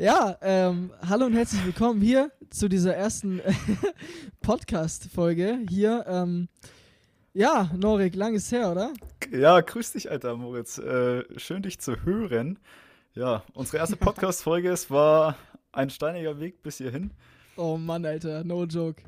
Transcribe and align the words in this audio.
Ja, 0.00 0.38
ähm, 0.42 0.92
hallo 1.08 1.26
und 1.26 1.32
herzlich 1.32 1.66
willkommen 1.66 2.00
hier 2.00 2.30
zu 2.50 2.68
dieser 2.68 2.94
ersten 2.94 3.40
Podcast-Folge 4.42 5.58
hier. 5.68 6.04
Ähm, 6.06 6.46
ja, 7.34 7.68
Norik, 7.76 8.14
lang 8.14 8.36
ist 8.36 8.52
her, 8.52 8.70
oder? 8.70 8.92
Ja, 9.32 9.60
grüß 9.60 9.94
dich, 9.94 10.08
Alter 10.08 10.36
Moritz. 10.36 10.78
Äh, 10.78 11.24
schön, 11.36 11.62
dich 11.62 11.80
zu 11.80 12.04
hören. 12.04 12.60
Ja, 13.14 13.42
unsere 13.54 13.78
erste 13.78 13.96
Podcast-Folge, 13.96 14.70
es 14.70 14.88
war 14.88 15.36
ein 15.72 15.90
steiniger 15.90 16.38
Weg 16.38 16.62
bis 16.62 16.76
hierhin. 16.76 17.10
Oh 17.56 17.76
Mann, 17.76 18.06
Alter, 18.06 18.44
no 18.44 18.66
joke. 18.66 19.02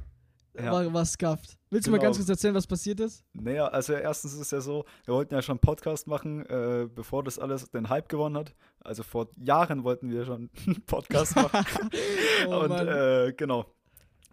Ja. 0.57 0.73
War, 0.73 0.93
war 0.93 1.05
scuffed. 1.05 1.57
Willst 1.71 1.87
du 1.87 1.91
mal 1.93 1.99
Genau. 1.99 2.09
ganz 2.09 2.17
kurz 2.17 2.29
erzählen, 2.29 2.55
was 2.55 2.67
passiert 2.67 2.99
ist? 3.01 3.25
Naja, 3.35 3.69
also 3.69 3.93
erstens 3.93 4.33
ist 4.35 4.41
es 4.41 4.51
ja 4.51 4.61
so, 4.61 4.85
wir 5.05 5.15
wollten 5.15 5.33
ja 5.35 5.43
schon 5.43 5.55
einen 5.55 5.61
Podcast 5.61 6.07
machen, 6.09 6.45
äh, 6.47 6.89
bevor 6.93 7.23
das 7.23 7.39
alles 7.39 7.71
den 7.71 7.89
Hype 7.89 8.09
gewonnen 8.09 8.37
hat. 8.37 8.55
Also 8.81 9.03
vor 9.05 9.29
Jahren 9.37 9.85
wollten 9.85 10.11
wir 10.11 10.25
schon 10.25 10.51
einen 10.67 10.83
Podcast 10.87 11.37
machen. 11.37 11.65
Oh 12.49 12.61
und 12.61 12.73
äh, 12.73 13.33
genau. 13.37 13.67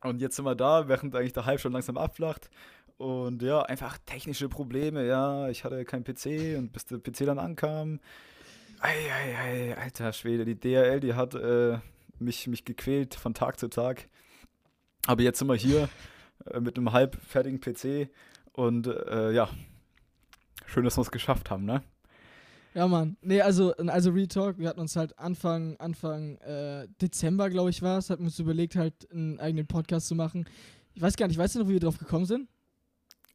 Und 0.02 0.22
jetzt 0.22 0.36
sind 0.38 0.46
wir 0.46 0.56
da, 0.56 0.88
während 0.88 1.14
eigentlich 1.16 1.34
der 1.34 1.46
Hype 1.46 1.60
schon 1.60 1.74
langsam 1.74 1.98
abflacht. 1.98 2.50
Und 2.98 3.44
ja, 3.44 3.62
einfach 3.62 3.98
technische 4.06 4.50
Probleme, 4.50 5.06
ja. 5.06 5.50
Ich 5.50 5.64
hatte 5.64 5.84
keinen 5.86 6.04
PC 6.04 6.58
und 6.58 6.72
bis 6.72 6.86
der 6.86 6.98
PC 6.98 7.26
dann 7.26 7.38
ankam. 7.38 8.00
Ei, 8.80 8.96
ei, 9.12 9.38
ei, 9.38 9.78
alter 9.78 10.14
Schwede, 10.14 10.46
die 10.46 10.56
DRL, 10.60 11.00
die 11.00 11.14
hat 11.14 11.36
äh, 11.36 11.78
mich, 12.20 12.48
mich 12.48 12.64
gequält 12.66 13.14
von 13.16 13.34
Tag 13.34 13.60
zu 13.60 13.68
Tag. 13.70 14.08
Aber 15.06 15.22
jetzt 15.22 15.40
sind 15.40 15.48
wir 15.48 15.56
hier 15.56 15.90
äh, 16.46 16.60
mit 16.60 16.78
einem 16.78 16.92
halb 16.92 17.16
fertigen 17.26 17.60
PC 17.60 18.10
und 18.54 18.88
äh, 18.88 19.32
ja, 19.32 19.50
schön, 20.66 20.84
dass 20.84 20.98
wir 20.98 21.02
es 21.02 21.12
geschafft 21.12 21.50
haben, 21.50 21.66
ne? 21.66 21.84
Ja, 22.74 22.88
Mann. 22.88 23.18
Nee, 23.22 23.42
also, 23.42 23.74
also 23.76 24.12
Retalk, 24.12 24.60
wir 24.60 24.70
hatten 24.70 24.80
uns 24.82 24.96
halt 24.96 25.18
Anfang, 25.18 25.78
Anfang 25.78 26.38
äh, 26.38 26.88
Dezember, 27.02 27.50
glaube 27.50 27.72
ich, 27.72 27.82
war 27.82 27.98
es, 27.98 28.10
hatten 28.12 28.24
uns 28.26 28.38
überlegt, 28.38 28.76
halt 28.76 28.94
einen 29.12 29.40
eigenen 29.40 29.66
Podcast 29.66 30.08
zu 30.08 30.14
machen. 30.16 30.46
Ich 30.94 31.02
weiß 31.02 31.16
gar 31.16 31.28
nicht, 31.28 31.38
weißt 31.40 31.56
du 31.56 31.60
noch, 31.60 31.68
wie 31.70 31.74
wir 31.74 31.80
drauf 31.80 31.98
gekommen 31.98 32.26
sind? 32.26 32.48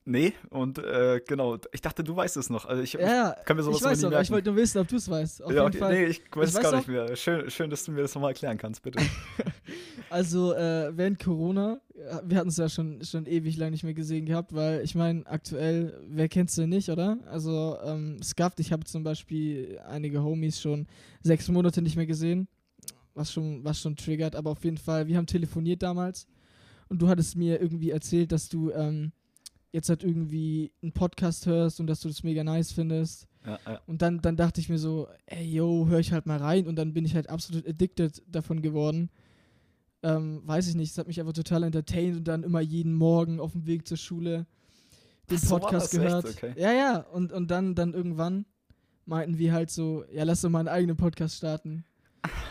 Nee, 0.04 0.32
und 0.50 0.78
äh, 0.78 1.20
genau, 1.26 1.58
ich 1.72 1.80
dachte, 1.80 2.02
du 2.02 2.14
weißt 2.16 2.36
es 2.36 2.50
noch. 2.50 2.66
Also 2.66 2.82
ich, 2.82 2.92
Ja, 2.94 3.00
ja. 3.00 3.36
kann 3.44 3.56
mir 3.56 3.62
sowas 3.62 3.78
ich 3.78 3.84
weiß 3.84 4.02
noch, 4.02 4.10
nie 4.10 4.16
ich 4.20 4.30
wollte 4.32 4.50
nur 4.50 4.56
wissen, 4.60 4.78
ob 4.80 4.88
du 4.88 4.96
es 4.96 5.08
weißt. 5.08 5.42
Auf 5.44 5.50
ja, 5.52 5.58
jeden 5.62 5.66
okay, 5.68 5.78
Fall. 5.78 5.92
nee, 5.92 6.04
ich 6.06 6.22
weiß 6.34 6.48
Ich 6.50 6.54
es 6.56 6.60
gar 6.60 6.70
noch- 6.72 6.78
nicht 6.78 6.88
mehr. 6.88 7.14
Schön, 7.16 7.48
schön, 7.50 7.70
dass 7.70 7.84
du 7.84 7.92
mir 7.92 8.02
das 8.02 8.14
nochmal 8.14 8.30
erklären 8.30 8.58
kannst, 8.58 8.82
bitte. 8.82 8.98
Also 10.12 10.52
äh, 10.52 10.94
während 10.94 11.18
Corona, 11.18 11.80
wir 12.24 12.36
hatten 12.36 12.50
es 12.50 12.58
ja 12.58 12.68
schon, 12.68 13.02
schon 13.02 13.24
ewig 13.24 13.56
lang 13.56 13.70
nicht 13.70 13.82
mehr 13.82 13.94
gesehen 13.94 14.26
gehabt, 14.26 14.54
weil 14.54 14.82
ich 14.82 14.94
meine, 14.94 15.26
aktuell, 15.26 15.98
wer 16.06 16.28
kennst 16.28 16.58
du 16.58 16.66
nicht, 16.66 16.90
oder? 16.90 17.18
Also 17.26 17.78
ähm, 17.82 18.22
Scuffed, 18.22 18.60
ich 18.60 18.72
habe 18.72 18.84
zum 18.84 19.04
Beispiel 19.04 19.80
einige 19.88 20.22
Homies 20.22 20.60
schon 20.60 20.86
sechs 21.22 21.48
Monate 21.48 21.80
nicht 21.80 21.96
mehr 21.96 22.04
gesehen, 22.04 22.46
was 23.14 23.32
schon, 23.32 23.64
was 23.64 23.80
schon 23.80 23.96
triggert, 23.96 24.36
aber 24.36 24.50
auf 24.50 24.62
jeden 24.64 24.76
Fall, 24.76 25.06
wir 25.06 25.16
haben 25.16 25.26
telefoniert 25.26 25.82
damals 25.82 26.26
und 26.90 27.00
du 27.00 27.08
hattest 27.08 27.36
mir 27.36 27.58
irgendwie 27.58 27.88
erzählt, 27.88 28.32
dass 28.32 28.50
du 28.50 28.70
ähm, 28.70 29.12
jetzt 29.72 29.88
halt 29.88 30.04
irgendwie 30.04 30.72
einen 30.82 30.92
Podcast 30.92 31.46
hörst 31.46 31.80
und 31.80 31.86
dass 31.86 32.00
du 32.00 32.08
das 32.08 32.22
mega 32.22 32.44
nice 32.44 32.70
findest. 32.70 33.26
Ja, 33.46 33.58
ja. 33.66 33.80
Und 33.86 34.02
dann, 34.02 34.20
dann 34.20 34.36
dachte 34.36 34.60
ich 34.60 34.68
mir 34.68 34.78
so, 34.78 35.08
ey, 35.26 35.44
yo, 35.44 35.86
hör 35.88 35.98
ich 35.98 36.12
halt 36.12 36.26
mal 36.26 36.38
rein. 36.38 36.66
Und 36.66 36.76
dann 36.76 36.92
bin 36.92 37.04
ich 37.04 37.14
halt 37.14 37.28
absolut 37.30 37.66
addicted 37.66 38.22
davon 38.28 38.60
geworden. 38.62 39.10
Ähm, 40.02 40.42
weiß 40.46 40.68
ich 40.68 40.74
nicht, 40.74 40.90
es 40.92 40.98
hat 40.98 41.06
mich 41.06 41.20
einfach 41.20 41.32
total 41.32 41.62
entertained 41.62 42.16
und 42.16 42.24
dann 42.28 42.42
immer 42.42 42.60
jeden 42.60 42.94
Morgen 42.94 43.38
auf 43.40 43.52
dem 43.52 43.66
Weg 43.66 43.86
zur 43.86 43.96
Schule 43.96 44.46
den 45.30 45.38
Ach, 45.40 45.44
so 45.46 45.58
Podcast 45.58 45.94
echt? 45.94 46.02
gehört. 46.02 46.24
Okay. 46.24 46.52
Ja, 46.56 46.72
ja. 46.72 46.98
Und, 47.12 47.32
und 47.32 47.50
dann, 47.50 47.74
dann 47.76 47.94
irgendwann 47.94 48.44
meinten 49.06 49.38
wir 49.38 49.52
halt 49.52 49.70
so, 49.70 50.04
ja, 50.12 50.24
lass 50.24 50.40
doch 50.40 50.50
mal 50.50 50.58
einen 50.60 50.68
eigenen 50.68 50.96
Podcast 50.96 51.36
starten. 51.36 51.84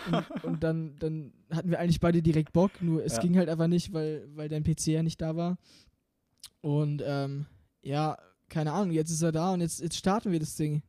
und, 0.10 0.32
und 0.44 0.64
dann, 0.64 0.96
dann 1.00 1.34
hatten 1.52 1.70
wir 1.70 1.80
eigentlich 1.80 2.00
beide 2.00 2.22
direkt 2.22 2.54
Bock, 2.54 2.82
nur 2.82 3.04
es 3.04 3.16
Ja. 3.16 3.20
ging 3.22 3.38
halt 3.38 3.50
einfach 3.50 3.68
nicht, 3.68 3.92
weil, 3.94 4.28
weil 4.36 4.48
dein 4.50 4.64
PC 4.64 4.88
ja 4.88 5.04
nicht 5.04 5.20
da 5.22 5.36
war. 5.36 5.58
Und 6.62 7.04
ähm, 7.06 7.46
ja, 7.82 8.18
keine 8.50 8.72
Ahnung, 8.72 8.92
jetzt 8.92 9.12
ist 9.12 9.22
er 9.22 9.32
da 9.32 9.54
und 9.54 9.62
jetzt, 9.62 9.82
jetzt 9.82 9.96
starten 9.98 10.32
wir 10.32 10.40
das 10.40 10.56
Ding. 10.56 10.84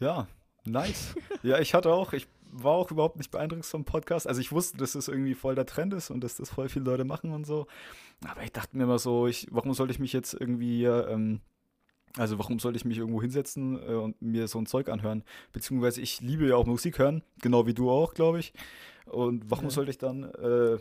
ja, 0.00 0.26
nice. 0.64 1.14
ja, 1.42 1.58
ich 1.60 1.74
hatte 1.74 1.92
auch, 1.92 2.12
ich 2.12 2.26
war 2.56 2.72
auch 2.72 2.90
überhaupt 2.90 3.16
nicht 3.16 3.30
beeindruckt 3.30 3.66
vom 3.66 3.84
Podcast. 3.84 4.28
Also 4.28 4.40
ich 4.40 4.52
wusste, 4.52 4.76
dass 4.78 4.92
das 4.92 5.08
irgendwie 5.08 5.34
voll 5.34 5.54
der 5.54 5.66
Trend 5.66 5.92
ist 5.92 6.10
und 6.10 6.22
dass 6.22 6.36
das 6.36 6.50
voll 6.50 6.68
viele 6.68 6.84
Leute 6.84 7.04
machen 7.04 7.32
und 7.32 7.44
so. 7.46 7.66
Aber 8.26 8.42
ich 8.42 8.52
dachte 8.52 8.76
mir 8.76 8.84
immer 8.84 8.98
so, 8.98 9.26
ich, 9.26 9.48
warum 9.50 9.74
sollte 9.74 9.92
ich 9.92 9.98
mich 9.98 10.12
jetzt 10.12 10.34
irgendwie, 10.34 10.84
ähm, 10.84 11.40
also 12.16 12.38
warum 12.38 12.60
sollte 12.60 12.76
ich 12.76 12.84
mich 12.84 12.98
irgendwo 12.98 13.20
hinsetzen 13.20 13.76
äh, 13.82 13.94
und 13.94 14.22
mir 14.22 14.46
so 14.46 14.58
ein 14.60 14.66
Zeug 14.66 14.88
anhören? 14.88 15.24
Beziehungsweise 15.52 16.00
ich 16.00 16.20
liebe 16.20 16.46
ja 16.46 16.54
auch 16.56 16.66
Musik 16.66 16.98
hören, 16.98 17.22
genau 17.40 17.66
wie 17.66 17.74
du 17.74 17.90
auch, 17.90 18.14
glaube 18.14 18.38
ich. 18.38 18.52
Und 19.06 19.50
warum 19.50 19.64
Ja. 19.64 19.70
sollte 19.70 19.90
ich 19.90 19.98
dann 19.98 20.22
äh, 20.22 20.78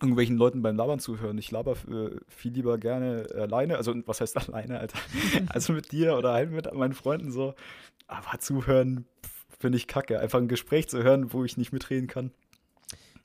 irgendwelchen 0.00 0.36
Leuten 0.36 0.62
beim 0.62 0.76
Labern 0.76 1.00
zuhören? 1.00 1.36
Ich 1.38 1.50
laber 1.50 1.72
äh, 1.90 2.16
viel 2.28 2.52
lieber 2.52 2.78
gerne 2.78 3.26
alleine, 3.34 3.76
also 3.76 3.92
was 4.06 4.20
heißt 4.20 4.36
alleine, 4.48 4.78
Alter? 4.78 4.98
also 5.48 5.72
mit 5.72 5.90
dir 5.90 6.16
oder 6.16 6.32
halt 6.32 6.52
mit 6.52 6.72
meinen 6.74 6.94
Freunden 6.94 7.32
so. 7.32 7.54
Aber 8.06 8.38
zuhören 8.38 9.04
pf, 9.24 9.35
finde 9.58 9.78
ich 9.78 9.86
kacke. 9.86 10.20
Einfach 10.20 10.38
ein 10.38 10.48
Gespräch 10.48 10.88
zu 10.88 11.02
hören, 11.02 11.32
wo 11.32 11.44
ich 11.44 11.56
nicht 11.56 11.72
mitreden 11.72 12.08
kann. 12.08 12.30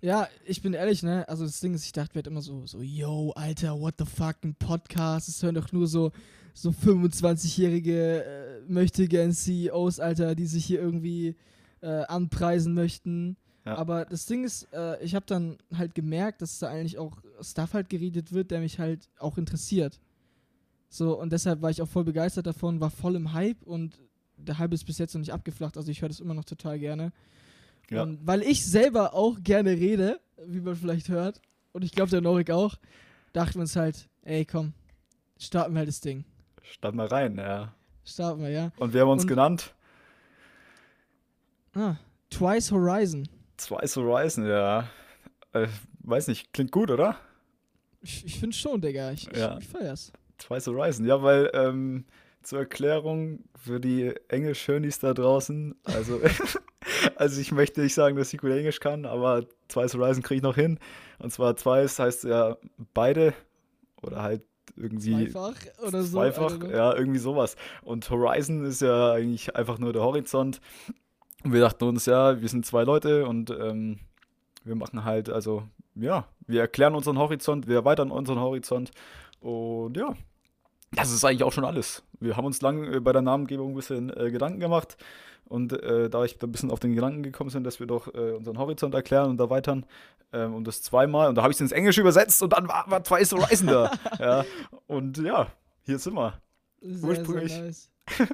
Ja, 0.02 0.28
ich 0.46 0.64
bin 0.64 0.74
ehrlich, 0.74 1.04
ne? 1.04 1.30
Also 1.30 1.46
das 1.46 1.60
Ding 1.60 1.76
ist, 1.76 1.86
ich 1.86 1.92
dachte, 1.92 2.16
wir 2.16 2.26
immer 2.26 2.42
so, 2.42 2.66
so, 2.66 2.82
yo, 2.82 3.32
Alter, 3.36 3.80
what 3.80 3.96
the 4.00 4.06
fuck, 4.06 4.38
ein 4.44 4.56
Podcast, 4.56 5.30
es 5.30 5.44
hören 5.44 5.54
doch 5.54 5.72
nur 5.72 5.88
so, 5.88 6.12
so 6.56 6.72
25-jährige 6.72 8.24
äh, 8.24 8.62
möchte 8.68 9.08
gern 9.08 9.32
CEOs, 9.32 10.00
Alter, 10.00 10.34
die 10.34 10.48
sich 10.48 10.66
hier 10.66 10.82
irgendwie 10.82 11.36
äh, 11.82 12.04
anpreisen 12.06 12.74
möchten. 12.74 13.38
Ja. 13.64 13.76
Aber 13.78 14.06
das 14.06 14.26
Ding 14.26 14.44
ist, 14.44 14.74
äh, 14.74 15.02
ich 15.04 15.14
habe 15.14 15.26
dann 15.28 15.58
halt 15.78 15.94
gemerkt, 15.94 16.42
dass 16.42 16.58
da 16.58 16.70
eigentlich 16.70 16.98
auch 16.98 17.22
Stuff 17.42 17.76
halt 17.76 17.90
geredet 17.90 18.34
wird, 18.34 18.50
der 18.50 18.62
mich 18.62 18.80
halt 18.80 19.08
auch 19.20 19.38
interessiert. 19.38 20.00
So, 20.90 21.18
und 21.18 21.32
deshalb 21.32 21.62
war 21.62 21.70
ich 21.70 21.82
auch 21.82 21.88
voll 21.88 22.04
begeistert 22.04 22.48
davon, 22.48 22.82
war 22.82 22.90
voll 22.90 23.16
im 23.16 23.34
Hype 23.34 23.62
und 23.64 24.00
der 24.44 24.58
Hype 24.58 24.74
ist 24.74 24.86
bis 24.86 24.98
jetzt 24.98 25.14
noch 25.14 25.20
nicht 25.20 25.34
abgeflacht, 25.34 25.78
also 25.78 25.90
ich 25.92 26.02
höre 26.02 26.10
das 26.10 26.20
immer 26.20 26.34
noch 26.34 26.46
total 26.46 26.80
gerne. 26.80 27.12
Ja. 27.90 28.04
Und 28.04 28.26
weil 28.26 28.42
ich 28.42 28.66
selber 28.66 29.14
auch 29.14 29.38
gerne 29.44 29.72
rede, 29.72 30.20
wie 30.46 30.62
man 30.62 30.76
vielleicht 30.76 31.10
hört, 31.10 31.42
und 31.74 31.84
ich 31.84 31.92
glaube 31.92 32.10
der 32.12 32.22
Norik 32.22 32.52
auch, 32.52 32.76
dachten 33.34 33.56
wir 33.56 33.62
uns 33.62 33.76
halt, 33.76 34.10
ey 34.24 34.46
komm, 34.46 34.74
starten 35.38 35.74
wir 35.74 35.80
halt 35.80 35.90
das 35.90 36.02
Ding. 36.02 36.26
Statt 36.64 36.96
mal 36.96 37.08
rein, 37.08 37.38
ja. 37.38 37.74
Starten 38.06 38.42
wir, 38.42 38.50
ja. 38.50 38.72
Und 38.78 38.94
wir 38.94 39.02
haben 39.02 39.10
uns 39.10 39.24
Und- 39.24 39.28
genannt 39.30 39.74
Ah, 41.74 41.96
Twice 42.30 42.72
Horizon. 42.72 43.28
Twice 43.58 43.96
Horizon, 43.96 44.46
ja. 44.48 44.90
Äh, 45.54 45.68
weiß 46.00 46.28
nicht, 46.28 46.52
klingt 46.54 46.72
gut, 46.72 46.90
oder? 46.92 47.16
Ich, 48.02 48.26
ich 48.26 48.40
finde 48.40 48.56
schon, 48.56 48.82
Digga. 48.82 49.12
Ich, 49.12 49.24
Ja. 49.36 49.58
ich, 49.58 49.64
ich 49.66 49.68
feier's. 49.70 50.12
Twice 50.38 50.68
Horizon, 50.68 51.06
ja, 51.06 51.22
weil 51.22 51.50
ähm, 51.54 52.06
zur 52.44 52.60
Erklärung 52.60 53.44
für 53.56 53.80
die 53.80 54.14
Englisch-Hörnis 54.28 55.00
da 55.00 55.14
draußen, 55.14 55.76
also, 55.84 56.20
also 57.16 57.42
ich 57.42 57.52
möchte 57.52 57.82
nicht 57.82 57.94
sagen, 57.94 58.16
dass 58.18 58.34
ich 58.34 58.40
gut 58.40 58.52
Englisch 58.52 58.80
kann, 58.80 59.06
aber 59.06 59.46
Twice 59.68 59.94
Horizon 59.94 60.24
kriege 60.24 60.38
ich 60.38 60.44
noch 60.44 60.56
hin. 60.56 60.80
Und 61.20 61.32
zwar 61.32 61.56
Twice 61.56 62.00
heißt 62.00 62.24
ja 62.24 62.58
beide 62.94 63.34
oder 64.02 64.22
halt 64.22 64.44
irgendwie 64.76 65.30
Zweifach 65.30 65.56
oder 65.86 66.04
so. 66.04 66.18
zweifach, 66.18 66.60
know. 66.60 66.70
ja, 66.70 66.96
irgendwie 66.96 67.20
sowas. 67.20 67.56
Und 67.84 68.10
Horizon 68.10 68.66
ist 68.66 68.82
ja 68.82 69.14
eigentlich 69.14 69.56
einfach 69.56 69.78
nur 69.78 69.94
der 69.94 70.02
Horizont. 70.02 70.62
Und 71.44 71.54
wir 71.54 71.62
dachten 71.62 71.84
uns, 71.86 72.06
ja, 72.06 72.40
wir 72.42 72.48
sind 72.48 72.66
zwei 72.66 72.84
Leute 72.84 73.28
und 73.28 73.50
ähm, 73.50 74.00
wir 74.64 74.76
machen 74.76 75.04
halt, 75.04 75.30
also, 75.30 75.64
ja, 75.96 76.26
wir 76.48 76.62
erklären 76.62 76.96
unseren 76.96 77.18
Horizont, 77.18 77.68
wir 77.68 77.76
erweitern 77.78 78.12
unseren 78.12 78.40
Horizont 78.40 78.92
und 79.40 79.98
ja, 79.98 80.16
das 80.92 81.12
ist 81.12 81.24
eigentlich 81.24 81.44
auch 81.44 81.54
schon 81.54 81.66
alles. 81.66 82.04
Wir 82.20 82.38
haben 82.38 82.46
uns 82.46 82.62
lang 82.62 82.84
äh, 82.94 83.00
bei 83.00 83.12
der 83.14 83.22
Namengebung 83.22 83.72
ein 83.72 83.76
bisschen 83.76 84.16
äh, 84.16 84.32
Gedanken 84.32 84.60
gemacht 84.60 84.98
und 85.46 85.74
äh, 85.74 86.10
da 86.10 86.24
ich 86.24 86.38
da 86.38 86.48
ein 86.48 86.52
bisschen 86.52 86.72
auf 86.72 86.80
den 86.80 86.96
Gedanken 86.96 87.24
gekommen 87.24 87.50
sind, 87.50 87.64
dass 87.64 87.80
wir 87.80 87.88
doch 87.88 88.14
äh, 88.14 88.32
unseren 88.34 88.58
Horizont 88.58 88.94
erklären 88.94 89.30
und 89.30 89.40
erweitern 89.40 89.86
ähm, 90.34 90.54
und 90.54 90.66
das 90.68 90.82
zweimal 90.82 91.30
und 91.30 91.36
da 91.36 91.44
habe 91.44 91.52
ich 91.52 91.58
es 91.58 91.62
ins 91.62 91.72
Englische 91.72 92.02
übersetzt 92.02 92.42
und 92.44 92.54
dann 92.54 92.68
war, 92.68 92.86
war 92.90 93.04
Twice 93.04 93.32
Horizon 93.32 93.68
da. 93.68 93.92
ja, 94.20 94.46
und 94.88 95.18
ja, 95.18 95.48
hier 95.84 95.98
sind 96.00 96.14
wir. 96.14 96.34
Sehr, 96.82 97.10
ursprünglich- 97.10 97.52
Sehr 97.54 97.64
nice. 97.64 97.90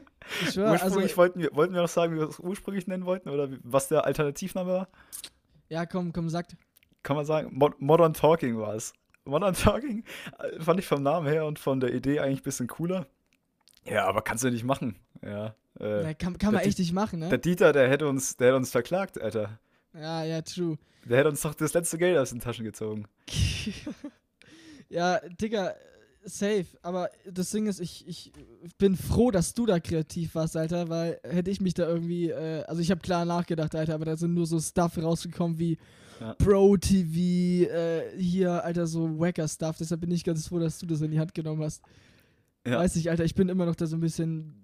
Schwör, 0.51 0.71
ursprünglich 0.71 0.81
also, 1.11 1.17
wollten, 1.17 1.39
wir, 1.39 1.55
wollten 1.55 1.73
wir 1.73 1.81
noch 1.81 1.89
sagen, 1.89 2.13
wie 2.15 2.19
wir 2.19 2.27
es 2.29 2.39
ursprünglich 2.39 2.87
nennen 2.87 3.05
wollten 3.05 3.29
oder 3.29 3.49
was 3.63 3.87
der 3.87 4.05
Alternativname 4.05 4.71
war? 4.71 4.87
ja, 5.69 5.85
komm, 5.85 6.13
komm, 6.13 6.29
sag. 6.29 6.47
Kann 7.03 7.15
man 7.15 7.25
sagen, 7.25 7.49
Mo 7.53 7.69
Modern 7.77 8.13
Talking 8.13 8.57
war 8.57 8.73
es. 8.75 8.93
Modern 9.27 9.53
Talking 9.55 10.03
äh, 10.39 10.61
fand 10.61 10.79
ich 10.79 10.85
vom 10.85 11.03
Namen 11.03 11.27
her 11.27 11.45
und 11.45 11.59
von 11.59 11.79
der 11.79 11.93
Idee 11.93 12.19
eigentlich 12.19 12.41
ein 12.41 12.43
bisschen 12.43 12.67
cooler. 12.67 13.05
Ja, 13.85 14.05
aber 14.05 14.21
kannst 14.21 14.43
du 14.43 14.49
nicht 14.49 14.65
machen. 14.65 14.97
Ja. 15.23 15.55
Äh, 15.79 16.03
Na, 16.03 16.13
kann 16.13 16.37
kann 16.37 16.53
man 16.53 16.61
der 16.61 16.67
echt 16.67 16.79
nicht 16.79 16.93
machen, 16.93 17.19
Der 17.21 17.29
ne? 17.29 17.39
Dieter, 17.39 17.71
der 17.73 17.89
hätte 17.89 18.07
uns, 18.07 18.37
der 18.37 18.47
hätte 18.47 18.57
uns 18.57 18.71
verklagt, 18.71 19.21
Alter. 19.21 19.59
Ja, 19.93 20.23
ja, 20.23 20.41
true. 20.41 20.77
Der 21.05 21.19
hätte 21.19 21.29
uns 21.29 21.41
doch 21.41 21.53
das 21.53 21.73
letzte 21.73 21.97
Geld 21.97 22.17
aus 22.17 22.31
den 22.31 22.39
Taschen 22.39 22.65
gezogen. 22.65 23.05
ja, 24.89 25.19
Digga, 25.41 25.73
safe. 26.23 26.65
Aber 26.81 27.09
das 27.31 27.51
Ding 27.51 27.67
ist, 27.67 27.79
ich, 27.79 28.07
ich 28.07 28.31
bin 28.77 28.95
froh, 28.95 29.31
dass 29.31 29.53
du 29.53 29.65
da 29.65 29.79
kreativ 29.79 30.35
warst, 30.35 30.55
Alter, 30.57 30.89
weil 30.89 31.19
hätte 31.23 31.51
ich 31.51 31.61
mich 31.61 31.73
da 31.73 31.87
irgendwie, 31.87 32.29
äh, 32.29 32.63
also 32.65 32.81
ich 32.81 32.91
habe 32.91 33.01
klar 33.01 33.25
nachgedacht, 33.25 33.75
Alter, 33.75 33.93
aber 33.95 34.05
da 34.05 34.17
sind 34.17 34.33
nur 34.33 34.45
so 34.45 34.59
Stuff 34.59 34.97
rausgekommen 34.97 35.57
wie 35.59 35.77
Ja. 36.19 36.33
Pro-TV, 36.33 37.69
äh, 37.71 38.17
hier, 38.17 38.63
Alter, 38.63 38.87
so 38.87 39.19
wacker 39.19 39.47
Stuff. 39.47 39.77
Deshalb 39.77 40.01
bin 40.01 40.11
ich 40.11 40.23
ganz 40.23 40.47
froh, 40.47 40.59
dass 40.59 40.79
du 40.79 40.85
das 40.85 41.01
in 41.01 41.11
die 41.11 41.19
Hand 41.19 41.33
genommen 41.33 41.61
hast. 41.63 41.81
Ja. 42.65 42.79
Weiß 42.79 42.95
nicht, 42.95 43.09
Alter, 43.09 43.23
ich 43.23 43.35
bin 43.35 43.49
immer 43.49 43.65
noch 43.65 43.75
da 43.75 43.85
so 43.85 43.95
ein 43.95 44.01
bisschen 44.01 44.63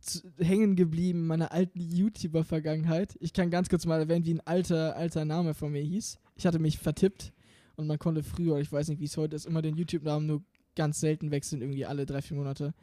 zu- 0.00 0.20
hängen 0.38 0.76
geblieben 0.76 1.20
in 1.20 1.26
meiner 1.26 1.52
alten 1.52 1.80
YouTuber-Vergangenheit. 1.80 3.16
Ich 3.20 3.32
kann 3.32 3.50
ganz 3.50 3.68
kurz 3.68 3.86
mal 3.86 4.00
erwähnen, 4.00 4.24
wie 4.26 4.34
ein 4.34 4.40
alter, 4.46 4.96
alter 4.96 5.24
Name 5.24 5.54
von 5.54 5.72
mir 5.72 5.82
hieß. 5.82 6.18
Ich 6.36 6.46
hatte 6.46 6.58
mich 6.58 6.78
vertippt 6.78 7.32
und 7.76 7.86
man 7.86 7.98
konnte 7.98 8.22
früher, 8.22 8.58
ich 8.58 8.70
weiß 8.70 8.88
nicht, 8.88 9.00
wie 9.00 9.04
es 9.06 9.16
heute 9.16 9.36
ist, 9.36 9.46
immer 9.46 9.62
den 9.62 9.76
YouTube-Namen 9.76 10.26
nur 10.26 10.42
ganz 10.76 11.00
selten 11.00 11.30
wechseln, 11.30 11.62
irgendwie 11.62 11.86
alle 11.86 12.06
drei, 12.06 12.22
vier 12.22 12.36
Monate. 12.36 12.74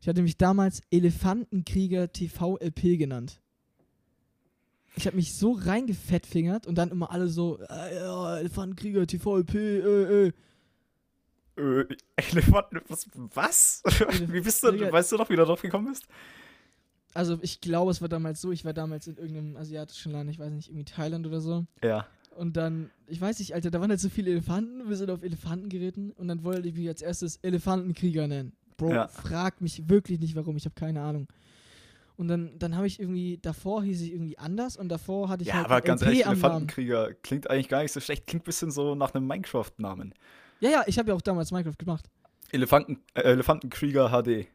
Ich 0.00 0.08
hatte 0.08 0.22
mich 0.22 0.36
damals 0.36 0.82
Elefantenkrieger 0.90 2.12
TV 2.12 2.58
LP 2.58 2.98
genannt. 2.98 3.40
Ich 4.96 5.06
habe 5.06 5.16
mich 5.16 5.34
so 5.34 5.52
reingefettfingert 5.52 6.66
und 6.66 6.76
dann 6.76 6.90
immer 6.90 7.10
alle 7.10 7.28
so, 7.28 7.58
äh, 7.68 7.96
ja, 7.96 8.38
Elefantenkrieger 8.38 9.06
TV 9.06 9.38
LP, 9.38 9.54
äh, 9.54 10.26
äh. 10.26 10.32
Äh, 11.58 11.86
Elefanten, 12.16 12.80
was? 12.88 13.08
was? 13.34 13.82
Wie 14.28 14.40
bist 14.40 14.62
du, 14.62 14.70
Digga. 14.70 14.92
weißt 14.92 15.12
du 15.12 15.16
noch, 15.16 15.30
wie 15.30 15.36
du 15.36 15.44
drauf 15.44 15.62
gekommen 15.62 15.88
bist? 15.88 16.06
Also 17.14 17.38
ich 17.40 17.62
glaube, 17.62 17.90
es 17.90 18.02
war 18.02 18.08
damals 18.08 18.42
so, 18.42 18.52
ich 18.52 18.64
war 18.66 18.74
damals 18.74 19.06
in 19.06 19.16
irgendeinem 19.16 19.56
asiatischen 19.56 20.12
Land, 20.12 20.28
ich 20.30 20.38
weiß 20.38 20.52
nicht, 20.52 20.68
irgendwie 20.68 20.84
Thailand 20.84 21.26
oder 21.26 21.40
so. 21.40 21.64
Ja. 21.82 22.06
Und 22.36 22.56
dann, 22.56 22.90
ich 23.06 23.20
weiß 23.20 23.38
nicht, 23.38 23.54
Alter, 23.54 23.70
da 23.70 23.80
waren 23.80 23.90
halt 23.90 24.00
so 24.00 24.08
viele 24.08 24.30
Elefanten, 24.30 24.88
wir 24.88 24.96
sind 24.96 25.10
auf 25.10 25.22
Elefanten 25.22 25.68
geritten 25.68 26.10
und 26.12 26.28
dann 26.28 26.44
wollte 26.44 26.68
ich 26.68 26.74
mich 26.74 26.88
als 26.88 27.02
erstes 27.02 27.36
Elefantenkrieger 27.42 28.28
nennen. 28.28 28.52
Bro, 28.76 28.92
Ja. 28.92 29.08
frag 29.08 29.60
mich 29.60 29.88
wirklich 29.88 30.20
nicht 30.20 30.36
warum, 30.36 30.56
ich 30.56 30.64
habe 30.66 30.74
keine 30.74 31.00
Ahnung. 31.02 31.28
Und 32.18 32.28
dann, 32.28 32.58
dann 32.58 32.76
habe 32.76 32.86
ich 32.86 32.98
irgendwie, 33.00 33.38
davor 33.40 33.82
hieß 33.82 34.00
ich 34.02 34.12
irgendwie 34.12 34.38
anders 34.38 34.76
und 34.76 34.88
davor 34.88 35.28
hatte 35.28 35.42
ich 35.42 35.48
Ja, 35.48 35.54
halt 35.56 35.66
aber 35.66 35.80
ganz 35.82 36.00
LP 36.02 36.06
ehrlich, 36.08 36.26
am 36.26 36.32
Namen. 36.32 36.44
Elefantenkrieger 36.44 37.14
klingt 37.22 37.50
eigentlich 37.50 37.68
gar 37.68 37.82
nicht 37.82 37.92
so 37.92 38.00
schlecht. 38.00 38.26
Klingt 38.26 38.44
ein 38.44 38.46
bisschen 38.46 38.70
so 38.70 38.94
nach 38.94 39.14
einem 39.14 39.26
Minecraft-Namen. 39.26 40.14
Ja, 40.60 40.70
ja, 40.70 40.84
ich 40.86 40.98
habe 40.98 41.10
ja 41.10 41.14
auch 41.14 41.20
damals 41.20 41.52
Minecraft 41.52 41.76
gemacht. 41.78 42.08
Elefanten, 42.52 43.00
äh, 43.14 43.22
Elefantenkrieger 43.22 44.08
HD. 44.10 44.46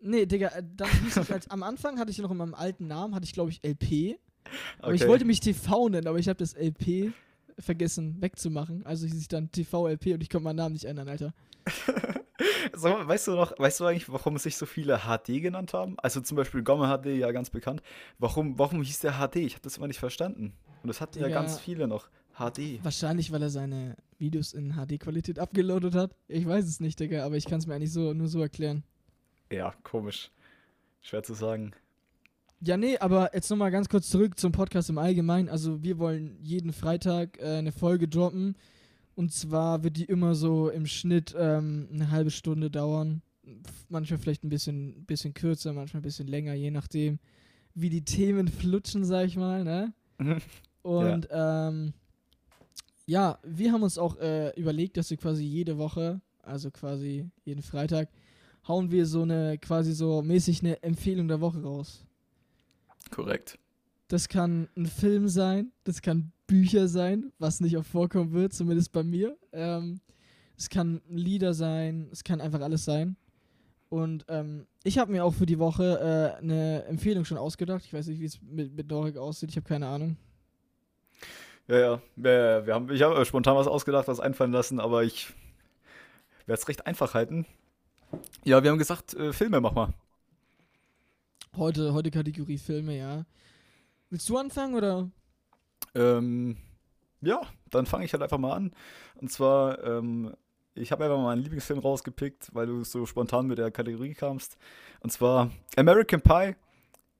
Nee, 0.00 0.26
Digga, 0.26 0.48
äh, 0.48 0.62
dann 0.76 0.88
hieß 1.02 1.16
ich 1.16 1.32
als, 1.32 1.50
am 1.50 1.64
Anfang 1.64 1.98
hatte 1.98 2.10
ich 2.12 2.18
noch 2.18 2.30
in 2.30 2.36
meinem 2.36 2.54
alten 2.54 2.86
Namen, 2.86 3.14
hatte 3.14 3.24
ich 3.24 3.32
glaube 3.32 3.50
ich 3.50 3.60
LP. 3.64 4.18
Aber 4.80 4.94
ich 4.94 5.06
wollte 5.06 5.24
mich 5.24 5.40
TV 5.40 5.88
nennen, 5.88 6.06
aber 6.06 6.18
ich 6.18 6.28
habe 6.28 6.38
das 6.38 6.54
LP 6.54 7.12
vergessen 7.58 8.16
wegzumachen. 8.20 8.84
Also 8.86 9.06
hieß 9.06 9.20
ich 9.20 9.28
dann 9.28 9.50
TV-LP 9.50 10.14
und 10.14 10.22
ich 10.22 10.30
konnte 10.30 10.44
meinen 10.44 10.56
Namen 10.56 10.74
nicht 10.74 10.84
ändern, 10.84 11.08
Alter. 11.08 11.34
So, 12.74 12.88
weißt 12.88 13.28
du 13.28 13.32
noch, 13.32 13.58
weißt 13.58 13.80
du 13.80 13.86
eigentlich, 13.86 14.08
warum 14.08 14.38
sich 14.38 14.56
so 14.56 14.66
viele 14.66 15.00
HD 15.00 15.42
genannt 15.42 15.74
haben? 15.74 15.96
Also 15.98 16.20
zum 16.20 16.36
Beispiel 16.36 16.62
Gomme 16.62 16.86
HD, 16.86 17.06
ja 17.06 17.32
ganz 17.32 17.50
bekannt. 17.50 17.82
Warum, 18.18 18.58
warum 18.58 18.82
hieß 18.82 19.00
der 19.00 19.14
HD? 19.14 19.36
Ich 19.36 19.54
habe 19.54 19.62
das 19.62 19.76
immer 19.76 19.88
nicht 19.88 19.98
verstanden. 19.98 20.52
Und 20.82 20.88
das 20.88 21.00
hatten 21.00 21.18
ja 21.18 21.26
Digga. 21.26 21.40
ganz 21.40 21.58
viele 21.58 21.88
noch. 21.88 22.08
HD. 22.36 22.82
Wahrscheinlich, 22.84 23.32
weil 23.32 23.42
er 23.42 23.50
seine 23.50 23.96
Videos 24.18 24.52
in 24.52 24.74
HD-Qualität 24.74 25.40
abgeloadet 25.40 25.96
hat. 25.96 26.12
Ich 26.28 26.46
weiß 26.46 26.64
es 26.66 26.78
nicht, 26.78 27.00
Digga, 27.00 27.24
aber 27.24 27.36
ich 27.36 27.46
kann 27.46 27.58
es 27.58 27.66
mir 27.66 27.74
eigentlich 27.74 27.92
so, 27.92 28.14
nur 28.14 28.28
so 28.28 28.40
erklären. 28.40 28.84
Ja, 29.50 29.74
komisch. 29.82 30.30
Schwer 31.00 31.24
zu 31.24 31.34
sagen. 31.34 31.72
Ja, 32.60 32.76
nee, 32.76 32.98
aber 32.98 33.30
jetzt 33.34 33.50
nochmal 33.50 33.70
ganz 33.70 33.88
kurz 33.88 34.08
zurück 34.08 34.38
zum 34.38 34.50
Podcast 34.50 34.90
im 34.90 34.98
Allgemeinen. 34.98 35.48
Also, 35.48 35.82
wir 35.82 35.98
wollen 35.98 36.38
jeden 36.42 36.72
Freitag 36.72 37.38
äh, 37.40 37.58
eine 37.58 37.72
Folge 37.72 38.08
droppen. 38.08 38.56
Und 39.14 39.32
zwar 39.32 39.82
wird 39.82 39.96
die 39.96 40.04
immer 40.04 40.34
so 40.34 40.68
im 40.68 40.86
Schnitt 40.86 41.34
ähm, 41.36 41.88
eine 41.92 42.10
halbe 42.10 42.30
Stunde 42.30 42.70
dauern. 42.70 43.22
Manchmal 43.88 44.18
vielleicht 44.18 44.44
ein 44.44 44.48
bisschen, 44.48 45.04
bisschen 45.06 45.34
kürzer, 45.34 45.72
manchmal 45.72 46.00
ein 46.00 46.04
bisschen 46.04 46.28
länger, 46.28 46.54
je 46.54 46.70
nachdem, 46.70 47.18
wie 47.74 47.90
die 47.90 48.04
Themen 48.04 48.48
flutschen, 48.48 49.04
sag 49.04 49.26
ich 49.26 49.36
mal, 49.36 49.64
ne? 49.64 49.92
Und 50.82 51.28
ähm, 51.30 51.92
ja, 53.06 53.38
wir 53.42 53.72
haben 53.72 53.82
uns 53.82 53.98
auch 53.98 54.18
äh, 54.18 54.50
überlegt, 54.58 54.96
dass 54.96 55.10
wir 55.10 55.16
quasi 55.16 55.44
jede 55.44 55.78
Woche, 55.78 56.20
also 56.42 56.70
quasi 56.70 57.28
jeden 57.44 57.62
Freitag, 57.62 58.10
hauen 58.66 58.90
wir 58.90 59.06
so 59.06 59.22
eine, 59.22 59.58
quasi 59.58 59.92
so 59.94 60.22
mäßig 60.22 60.62
eine 60.62 60.82
Empfehlung 60.82 61.26
der 61.26 61.40
Woche 61.40 61.62
raus. 61.62 62.04
Korrekt. 63.10 63.58
Das 64.08 64.28
kann 64.28 64.68
ein 64.76 64.86
Film 64.86 65.28
sein, 65.28 65.72
das 65.84 66.00
kann 66.00 66.32
Bücher 66.46 66.88
sein, 66.88 67.32
was 67.38 67.60
nicht 67.60 67.76
oft 67.76 67.90
vorkommen 67.90 68.32
wird, 68.32 68.54
zumindest 68.54 68.92
bei 68.92 69.02
mir. 69.02 69.36
Ähm, 69.52 70.00
es 70.56 70.70
kann 70.70 71.02
Lieder 71.08 71.54
sein, 71.54 72.08
es 72.10 72.24
kann 72.24 72.40
einfach 72.40 72.60
alles 72.60 72.84
sein. 72.84 73.16
Und 73.90 74.24
ähm, 74.28 74.66
ich 74.82 74.98
habe 74.98 75.12
mir 75.12 75.24
auch 75.24 75.34
für 75.34 75.46
die 75.46 75.58
Woche 75.58 76.34
äh, 76.38 76.42
eine 76.42 76.84
Empfehlung 76.84 77.24
schon 77.24 77.38
ausgedacht. 77.38 77.84
Ich 77.84 77.92
weiß 77.92 78.06
nicht, 78.08 78.20
wie 78.20 78.24
es 78.24 78.40
mit, 78.42 78.74
mit 78.74 78.90
Dorik 78.90 79.16
aussieht, 79.16 79.50
ich 79.50 79.56
habe 79.56 79.68
keine 79.68 79.86
Ahnung. 79.86 80.16
Ja, 81.68 81.78
ja. 81.78 82.02
ja, 82.16 82.30
ja, 82.30 82.66
wir 82.66 82.74
haben, 82.74 82.90
ich 82.90 83.02
habe 83.02 83.24
spontan 83.24 83.56
was 83.56 83.66
ausgedacht, 83.66 84.08
was 84.08 84.20
einfallen 84.20 84.52
lassen, 84.52 84.80
aber 84.80 85.04
ich 85.04 85.34
werde 86.46 86.60
es 86.60 86.68
recht 86.68 86.86
einfach 86.86 87.14
halten. 87.14 87.46
Ja, 88.44 88.62
wir 88.62 88.70
haben 88.70 88.78
gesagt, 88.78 89.14
äh, 89.14 89.32
Filme 89.34 89.60
mach 89.60 89.72
mal. 89.72 89.92
Heute, 91.58 91.92
heute 91.92 92.12
Kategorie 92.12 92.56
Filme, 92.56 92.96
ja. 92.96 93.26
Willst 94.10 94.28
du 94.28 94.38
anfangen 94.38 94.76
oder? 94.76 95.10
Ähm, 95.96 96.56
ja, 97.20 97.40
dann 97.70 97.84
fange 97.84 98.04
ich 98.04 98.12
halt 98.12 98.22
einfach 98.22 98.38
mal 98.38 98.54
an. 98.54 98.72
Und 99.16 99.32
zwar, 99.32 99.82
ähm, 99.82 100.36
ich 100.76 100.92
habe 100.92 101.02
einfach 101.02 101.16
mal 101.16 101.24
meinen 101.24 101.42
Lieblingsfilm 101.42 101.80
rausgepickt, 101.80 102.54
weil 102.54 102.68
du 102.68 102.84
so 102.84 103.06
spontan 103.06 103.48
mit 103.48 103.58
der 103.58 103.72
Kategorie 103.72 104.14
kamst. 104.14 104.56
Und 105.00 105.10
zwar 105.10 105.50
American 105.76 106.20
Pie. 106.20 106.54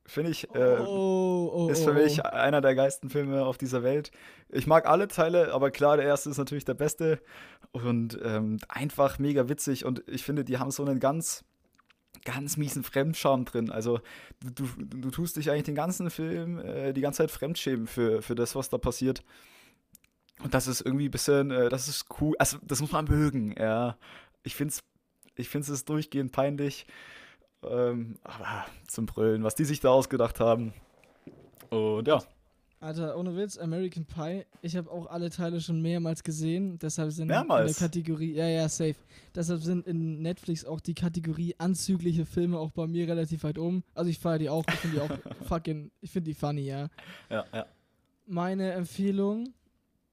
Finde 0.06 0.30
ich, 0.30 0.48
äh, 0.54 0.78
oh, 0.86 1.50
oh, 1.52 1.68
ist 1.68 1.82
für 1.82 1.92
mich 1.92 2.20
oh. 2.20 2.28
einer 2.28 2.60
der 2.60 2.76
geilsten 2.76 3.10
Filme 3.10 3.44
auf 3.44 3.58
dieser 3.58 3.82
Welt. 3.82 4.12
Ich 4.50 4.68
mag 4.68 4.86
alle 4.86 5.08
Teile, 5.08 5.52
aber 5.52 5.72
klar, 5.72 5.96
der 5.96 6.06
erste 6.06 6.30
ist 6.30 6.38
natürlich 6.38 6.64
der 6.64 6.74
beste. 6.74 7.20
Und 7.72 8.16
ähm, 8.22 8.58
einfach 8.68 9.18
mega 9.18 9.48
witzig. 9.48 9.84
Und 9.84 10.04
ich 10.06 10.22
finde, 10.22 10.44
die 10.44 10.58
haben 10.58 10.70
so 10.70 10.84
einen 10.84 11.00
ganz, 11.00 11.44
ganz 12.32 12.56
miesen 12.56 12.84
Fremdscham 12.84 13.44
drin. 13.44 13.70
Also, 13.70 14.00
du, 14.40 14.66
du, 14.78 15.10
tust 15.10 15.36
dich 15.36 15.50
eigentlich 15.50 15.64
den 15.64 15.74
ganzen 15.74 16.10
Film 16.10 16.58
äh, 16.58 16.92
die 16.92 17.00
ganze 17.00 17.18
Zeit 17.18 17.30
fremdschämen 17.30 17.86
für, 17.86 18.22
für 18.22 18.34
das, 18.34 18.54
was 18.54 18.68
da 18.68 18.78
passiert. 18.78 19.22
Und 20.42 20.54
das 20.54 20.66
ist 20.66 20.82
irgendwie 20.82 21.08
ein 21.08 21.10
bisschen, 21.10 21.50
äh, 21.50 21.68
das 21.68 21.88
ist 21.88 22.06
cool. 22.20 22.34
Also, 22.38 22.58
das 22.62 22.80
muss 22.80 22.92
man 22.92 23.06
mögen, 23.06 23.54
ja. 23.58 23.96
Ich 24.44 24.54
finde 24.54 24.72
es 24.72 24.82
ich 25.38 25.48
find's 25.48 25.68
ist 25.68 25.88
durchgehend 25.88 26.32
peinlich. 26.32 26.86
Ähm, 27.62 28.18
aber 28.24 28.66
zum 28.86 29.06
Brüllen, 29.06 29.42
was 29.42 29.54
die 29.54 29.64
sich 29.64 29.80
da 29.80 29.90
ausgedacht 29.90 30.40
haben. 30.40 30.72
Und 31.70 32.08
ja, 32.08 32.22
Alter, 32.80 33.18
ohne 33.18 33.36
Witz, 33.36 33.58
American 33.58 34.04
Pie. 34.04 34.44
Ich 34.62 34.76
habe 34.76 34.90
auch 34.90 35.06
alle 35.06 35.30
Teile 35.30 35.60
schon 35.60 35.82
mehrmals 35.82 36.22
gesehen. 36.22 36.78
Deshalb 36.78 37.10
sind 37.10 37.22
in 37.22 37.28
Mehrmals? 37.28 37.76
der 37.76 37.88
Kategorie, 37.88 38.34
ja, 38.34 38.46
ja, 38.46 38.68
safe. 38.68 38.94
Deshalb 39.34 39.62
sind 39.62 39.86
in 39.86 40.22
Netflix 40.22 40.64
auch 40.64 40.80
die 40.80 40.94
Kategorie 40.94 41.56
anzügliche 41.58 42.24
Filme 42.24 42.58
auch 42.58 42.70
bei 42.70 42.86
mir 42.86 43.08
relativ 43.08 43.42
weit 43.42 43.58
oben. 43.58 43.82
Also 43.94 44.10
ich 44.10 44.18
feiere 44.20 44.38
die 44.38 44.48
auch. 44.48 44.64
Ich 44.68 44.74
finde 44.76 44.96
die 44.96 45.02
auch 45.02 45.18
fucking, 45.46 45.90
ich 46.00 46.10
finde 46.12 46.30
die 46.30 46.34
funny, 46.34 46.66
ja. 46.66 46.88
ja, 47.30 47.44
ja. 47.52 47.66
Meine 48.26 48.72
Empfehlung, 48.72 49.54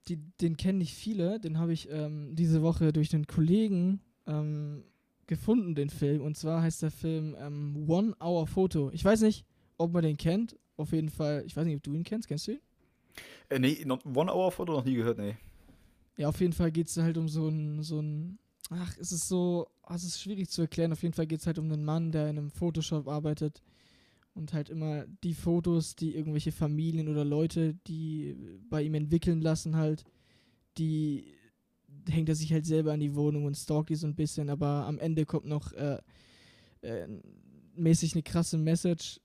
die, 0.08 0.18
den 0.42 0.58
kennen 0.58 0.80
nicht 0.80 0.96
viele, 0.96 1.40
den 1.40 1.60
habe 1.60 1.72
ich 1.74 1.90
ähm, 1.92 2.36
diese 2.36 2.64
Woche 2.64 2.94
durch 2.94 3.14
einen 3.14 3.28
Kollegen 3.28 4.02
ähm, 4.26 4.86
gefunden, 5.28 5.76
den 5.76 5.92
Film. 5.92 6.22
Und 6.22 6.36
zwar 6.36 6.64
heißt 6.64 6.82
der 6.82 6.92
Film 6.92 7.36
ähm, 7.40 7.86
One 7.88 8.16
Hour 8.20 8.48
Photo. 8.48 8.90
Ich 8.92 9.06
weiß 9.06 9.22
nicht, 9.22 9.46
ob 9.78 9.94
man 9.94 10.04
den 10.04 10.18
kennt. 10.18 10.56
Auf 10.78 10.92
jeden 10.92 11.10
Fall, 11.10 11.44
ich 11.46 11.56
weiß 11.56 11.66
nicht, 11.66 11.78
ob 11.78 11.84
du 11.84 11.94
ihn 11.94 12.04
kennst. 12.04 12.28
Kennst 12.28 12.48
du 12.48 12.54
ihn? 12.54 12.60
Äh, 13.50 13.60
nee, 13.60 13.84
noch- 13.86 14.04
One 14.06 14.34
Hour 14.34 14.52
Foto 14.52 14.74
noch 14.74 14.86
nie 14.86 14.96
gehört, 14.96 15.18
nee. 15.18 15.36
Ja, 16.18 16.30
auf 16.30 16.40
jeden 16.40 16.54
Fall 16.54 16.72
geht 16.72 16.88
es 16.88 16.98
halt 16.98 17.18
um 17.18 17.28
so 17.28 17.48
ein, 17.48 17.82
so 17.84 18.00
ein. 18.02 18.40
Ach, 18.70 18.96
es 19.00 19.12
ist 19.12 19.28
so. 19.28 19.68
ah, 19.84 19.96
Es 19.96 20.04
ist 20.04 20.20
schwierig 20.22 20.50
zu 20.50 20.62
erklären. 20.62 20.92
Auf 20.92 21.04
jeden 21.04 21.14
Fall 21.14 21.28
geht 21.28 21.40
es 21.42 21.48
halt 21.48 21.60
um 21.60 21.72
einen 21.72 21.86
Mann, 21.86 22.12
der 22.12 22.30
in 22.30 22.38
einem 22.38 22.50
Photoshop 22.50 23.08
arbeitet 23.08 23.62
und 24.34 24.54
halt 24.54 24.70
immer 24.70 25.06
die 25.24 25.34
Fotos, 25.34 25.96
die 25.96 26.16
irgendwelche 26.16 26.52
Familien 26.52 27.08
oder 27.08 27.24
Leute, 27.24 27.76
die 27.88 28.36
bei 28.70 28.82
ihm 28.82 28.96
entwickeln 28.96 29.42
lassen, 29.42 29.76
halt, 29.78 30.04
die 30.78 31.34
hängt 32.10 32.28
er 32.28 32.36
sich 32.36 32.52
halt 32.52 32.66
selber 32.66 32.92
an 32.94 33.00
die 33.00 33.16
Wohnung 33.16 33.46
und 33.46 33.56
stalkt 33.56 33.90
die 33.90 33.96
so 33.96 34.08
ein 34.08 34.16
bisschen, 34.16 34.50
aber 34.50 34.86
am 34.88 35.00
Ende 35.00 35.26
kommt 35.26 35.46
noch 35.46 35.72
äh, 35.74 36.00
äh, 36.82 37.08
mäßig 37.76 38.14
eine 38.14 38.24
krasse 38.24 38.58
Message, 38.58 39.22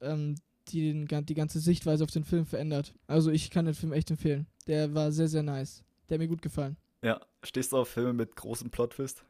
ähm, 0.00 0.36
die 0.68 1.06
die 1.06 1.34
ganze 1.34 1.60
Sichtweise 1.60 2.04
auf 2.04 2.10
den 2.10 2.24
Film 2.24 2.46
verändert. 2.46 2.94
Also 3.06 3.30
ich 3.30 3.50
kann 3.50 3.64
den 3.64 3.74
Film 3.74 3.92
echt 3.92 4.10
empfehlen. 4.10 4.46
Der 4.66 4.94
war 4.94 5.12
sehr, 5.12 5.28
sehr 5.28 5.42
nice. 5.42 5.82
Der 6.08 6.16
hat 6.16 6.20
mir 6.20 6.28
gut 6.28 6.42
gefallen. 6.42 6.76
Ja, 7.02 7.20
stehst 7.42 7.72
du 7.72 7.78
auf 7.78 7.88
Filme 7.88 8.12
mit 8.12 8.36
großem 8.36 8.70
Plot-Twist? 8.70 9.24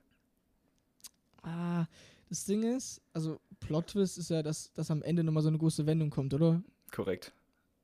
Ah, 1.42 1.86
das 2.28 2.44
Ding 2.44 2.62
ist, 2.62 3.00
also 3.12 3.40
Plot-Twist 3.60 4.18
ist 4.18 4.30
ja, 4.30 4.42
dass, 4.42 4.72
dass 4.74 4.90
am 4.90 5.02
Ende 5.02 5.24
nochmal 5.24 5.42
so 5.42 5.48
eine 5.48 5.58
große 5.58 5.86
Wendung 5.86 6.10
kommt, 6.10 6.34
oder? 6.34 6.62
Korrekt. 6.90 7.32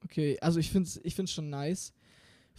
Okay, 0.04 0.38
also 0.40 0.60
ich 0.60 0.70
finde 0.70 0.88
es 0.88 1.00
ich 1.02 1.14
find's 1.14 1.32
schon 1.32 1.50
nice. 1.50 1.92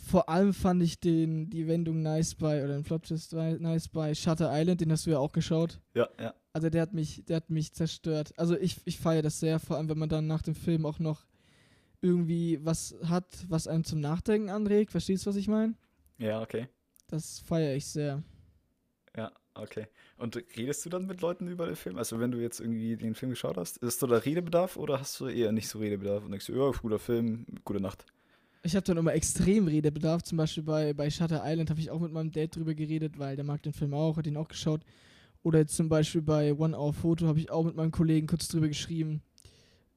Vor 0.07 0.29
allem 0.29 0.53
fand 0.53 0.81
ich 0.81 0.99
den, 0.99 1.49
die 1.49 1.67
Wendung 1.67 2.01
nice 2.01 2.35
bei, 2.35 2.63
oder 2.63 2.73
den 2.73 2.83
Plot-Twist 2.83 3.33
nice 3.33 3.89
bei 3.89 4.15
Shutter 4.15 4.49
Island, 4.51 4.81
den 4.81 4.91
hast 4.91 5.05
du 5.05 5.11
ja 5.11 5.19
auch 5.19 5.31
geschaut. 5.31 5.79
Ja, 5.93 6.09
ja. 6.19 6.33
Also 6.53 6.69
der 6.69 6.81
hat 6.81 6.93
mich, 6.93 7.23
der 7.25 7.37
hat 7.37 7.49
mich 7.49 7.73
zerstört. 7.73 8.33
Also 8.37 8.57
ich, 8.57 8.77
ich 8.85 8.99
feiere 8.99 9.21
das 9.21 9.39
sehr, 9.39 9.59
vor 9.59 9.77
allem 9.77 9.89
wenn 9.89 9.99
man 9.99 10.09
dann 10.09 10.27
nach 10.27 10.41
dem 10.41 10.55
Film 10.55 10.85
auch 10.85 10.99
noch 10.99 11.25
irgendwie 12.01 12.59
was 12.63 12.95
hat, 13.05 13.25
was 13.47 13.67
einem 13.67 13.83
zum 13.83 13.99
Nachdenken 13.99 14.49
anregt. 14.49 14.91
Verstehst 14.91 15.25
du, 15.25 15.29
was 15.29 15.35
ich 15.35 15.47
meine? 15.47 15.75
Ja, 16.17 16.41
okay. 16.41 16.67
Das 17.07 17.39
feiere 17.39 17.75
ich 17.75 17.85
sehr. 17.85 18.23
Ja, 19.15 19.31
okay. 19.53 19.87
Und 20.17 20.35
redest 20.57 20.85
du 20.85 20.89
dann 20.89 21.07
mit 21.07 21.21
Leuten 21.21 21.47
über 21.47 21.65
den 21.65 21.75
Film? 21.75 21.97
Also 21.97 22.19
wenn 22.19 22.31
du 22.31 22.39
jetzt 22.39 22.59
irgendwie 22.59 22.95
den 22.95 23.15
Film 23.15 23.31
geschaut 23.31 23.57
hast, 23.57 23.77
ist 23.77 24.01
da 24.01 24.07
der 24.07 24.25
Redebedarf 24.25 24.77
oder 24.77 24.99
hast 24.99 25.19
du 25.19 25.27
eher 25.27 25.51
nicht 25.51 25.67
so 25.67 25.79
Redebedarf 25.79 26.23
und 26.23 26.31
denkst 26.31 26.47
du, 26.47 26.53
ja, 26.53 26.71
guter 26.71 26.99
Film, 26.99 27.45
gute 27.63 27.81
Nacht? 27.81 28.05
Ich 28.61 28.75
habe 28.75 28.83
dann 28.83 28.97
immer 28.97 29.13
extrem 29.13 29.67
Redebedarf. 29.67 30.23
Zum 30.23 30.37
Beispiel 30.37 30.63
bei, 30.63 30.93
bei 30.93 31.09
Shutter 31.09 31.41
Island 31.45 31.69
habe 31.69 31.79
ich 31.79 31.91
auch 31.91 31.99
mit 31.99 32.11
meinem 32.11 32.31
Dad 32.31 32.55
drüber 32.55 32.73
geredet, 32.73 33.17
weil 33.17 33.35
der 33.35 33.45
mag 33.45 33.63
den 33.63 33.73
Film 33.73 33.93
auch, 33.93 34.17
hat 34.17 34.27
ihn 34.27 34.37
auch 34.37 34.49
geschaut. 34.49 34.81
Oder 35.43 35.65
zum 35.67 35.87
Beispiel 35.87 36.21
bei 36.21 36.53
One 36.53 36.77
Hour 36.77 36.93
Photo 36.93 37.27
habe 37.27 37.39
ich 37.39 37.49
auch 37.49 37.63
mit 37.63 37.75
meinem 37.75 37.91
Kollegen 37.91 38.27
kurz 38.27 38.49
drüber 38.49 38.67
geschrieben. 38.67 39.21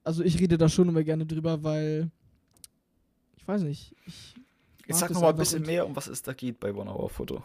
Also 0.03 0.23
ich 0.23 0.39
rede 0.39 0.57
da 0.57 0.69
schon 0.69 0.87
immer 0.87 1.03
gerne 1.03 1.25
drüber, 1.25 1.63
weil 1.63 2.09
ich 3.35 3.47
weiß 3.47 3.63
nicht. 3.63 3.93
Ich 4.05 4.35
Jetzt 4.87 4.99
sag 4.99 5.11
noch 5.11 5.21
mal 5.21 5.29
ein 5.29 5.35
bisschen 5.35 5.63
mehr, 5.63 5.85
um 5.85 5.95
was 5.95 6.07
es 6.07 6.21
da 6.21 6.33
geht 6.33 6.59
bei 6.59 6.73
One 6.73 6.93
Hour 6.93 7.09
Photo. 7.09 7.43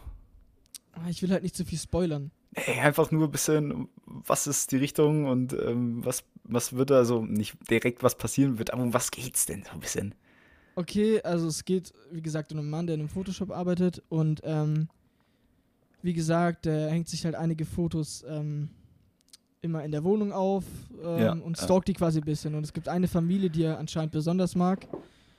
Ah, 0.93 1.09
ich 1.09 1.21
will 1.21 1.31
halt 1.31 1.43
nicht 1.43 1.55
zu 1.55 1.65
viel 1.65 1.77
spoilern. 1.77 2.31
Nee, 2.55 2.79
einfach 2.79 3.11
nur 3.11 3.27
ein 3.27 3.31
bisschen, 3.31 3.89
was 4.05 4.47
ist 4.47 4.71
die 4.71 4.77
Richtung 4.77 5.25
und 5.25 5.53
ähm, 5.53 6.03
was, 6.03 6.23
was 6.43 6.73
wird 6.73 6.89
da, 6.89 6.97
also 6.97 7.23
nicht 7.23 7.57
direkt 7.69 8.01
was 8.01 8.17
passieren 8.17 8.57
wird, 8.57 8.73
aber 8.73 8.83
um 8.83 8.93
was 8.93 9.11
geht's 9.11 9.45
denn 9.45 9.63
so 9.63 9.71
ein 9.71 9.79
bisschen? 9.79 10.15
Okay, 10.75 11.21
also 11.23 11.47
es 11.47 11.65
geht, 11.65 11.93
wie 12.11 12.21
gesagt, 12.21 12.51
um 12.51 12.59
einen 12.59 12.69
Mann, 12.69 12.87
der 12.87 12.95
in 12.95 13.01
einem 13.01 13.09
Photoshop 13.09 13.51
arbeitet 13.51 14.01
und 14.09 14.41
ähm, 14.43 14.87
wie 16.01 16.13
gesagt, 16.13 16.65
der 16.65 16.89
hängt 16.89 17.09
sich 17.09 17.25
halt 17.25 17.35
einige 17.35 17.65
Fotos 17.65 18.23
ähm, 18.27 18.69
immer 19.61 19.83
in 19.83 19.91
der 19.91 20.03
Wohnung 20.03 20.31
auf 20.31 20.63
ähm, 21.03 21.19
ja, 21.19 21.31
und 21.33 21.57
stalkt 21.57 21.87
die 21.87 21.93
quasi 21.93 22.19
ein 22.19 22.25
bisschen. 22.25 22.55
Und 22.55 22.63
es 22.63 22.73
gibt 22.73 22.87
eine 22.87 23.07
Familie, 23.07 23.49
die 23.49 23.63
er 23.63 23.77
anscheinend 23.77 24.11
besonders 24.11 24.55
mag. 24.55 24.87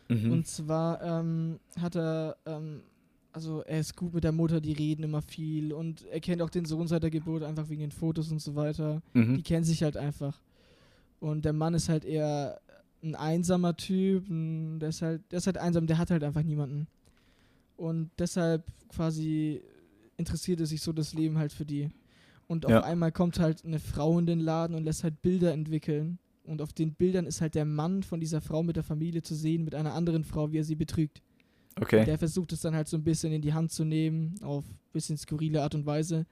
Mhm. 0.09 0.33
Und 0.33 0.47
zwar 0.47 1.03
ähm, 1.03 1.59
hat 1.81 1.97
er, 1.97 2.37
ähm, 2.45 2.83
also 3.33 3.63
er 3.63 3.81
ist 3.81 3.97
gut 3.97 4.13
mit 4.13 4.25
der 4.25 4.33
Mutter, 4.33 4.61
die 4.61 4.73
reden 4.73 5.05
immer 5.05 5.23
viel 5.23 5.73
und 5.73 6.05
er 6.07 6.21
kennt 6.21 6.43
auch 6.43 6.51
den 6.51 6.65
Sohn 6.65 6.89
seit 6.89 7.03
der 7.03 7.11
Geburt, 7.11 7.43
einfach 7.43 7.69
wegen 7.69 7.81
den 7.81 7.93
Fotos 7.93 8.31
und 8.31 8.41
so 8.41 8.55
weiter. 8.57 9.01
Mhm. 9.15 9.37
Die 9.37 9.43
kennen 9.43 9.65
sich 9.65 9.83
halt 9.83 9.97
einfach. 9.97 10.39
Und 11.21 11.45
der 11.45 11.53
Mann 11.53 11.75
ist 11.75 11.89
halt 11.89 12.05
eher 12.05 12.61
ein 13.03 13.15
einsamer 13.15 13.77
Typ, 13.77 14.29
ein, 14.29 14.79
der, 14.79 14.91
ist 14.91 15.03
halt, 15.03 15.23
der 15.31 15.39
ist 15.39 15.47
halt 15.47 15.59
einsam, 15.59 15.87
der 15.87 15.99
hat 15.99 16.11
halt 16.11 16.25
einfach 16.25 16.43
niemanden. 16.43 16.87
Und 17.77 18.11
deshalb 18.19 18.65
quasi 18.89 19.63
interessiert 20.17 20.61
er 20.61 20.67
sich 20.67 20.83
so 20.83 20.93
das 20.93 21.15
Leben 21.15 21.39
halt 21.39 21.53
für 21.53 21.65
die. 21.65 21.91
Und 22.47 22.67
auf 22.67 22.73
ja. 22.73 22.83
einmal 22.83 23.13
kommt 23.13 23.39
halt 23.39 23.65
eine 23.65 23.79
Frau 23.79 24.19
in 24.19 24.27
den 24.27 24.41
Laden 24.41 24.77
und 24.77 24.85
lässt 24.85 25.05
halt 25.05 25.23
Bilder 25.23 25.53
entwickeln. 25.53 26.19
Und 26.45 26.63
auf 26.63 26.73
den 26.73 26.95
Bildern 26.95 27.27
ist 27.27 27.41
halt 27.41 27.55
der 27.55 27.65
Mann 27.65 28.03
von 28.03 28.21
dieser 28.21 28.41
Frau 28.41 28.63
mit 28.63 28.77
der 28.77 28.83
Familie 28.83 29.23
zu 29.23 29.35
sehen, 29.35 29.65
mit 29.65 29.75
einer 29.75 29.95
anderen 29.95 30.25
Frau, 30.25 30.51
wie 30.53 30.59
er 30.59 30.65
sie 30.65 30.75
betrügt. 30.75 31.23
Okay. 31.81 32.01
Und 32.01 32.09
der 32.09 32.19
versucht 32.19 32.53
es 32.53 32.61
dann 32.61 32.75
halt 32.75 32.89
so 32.89 32.97
ein 32.97 33.05
bisschen 33.05 33.33
in 33.33 33.41
die 33.41 33.55
Hand 33.55 33.71
zu 33.71 33.85
nehmen, 33.85 34.35
auf 34.43 34.65
ein 34.69 34.93
bisschen 34.93 35.17
skurrile 35.17 35.63
Art 35.63 35.75
und 35.75 35.87
Weise. 35.87 36.27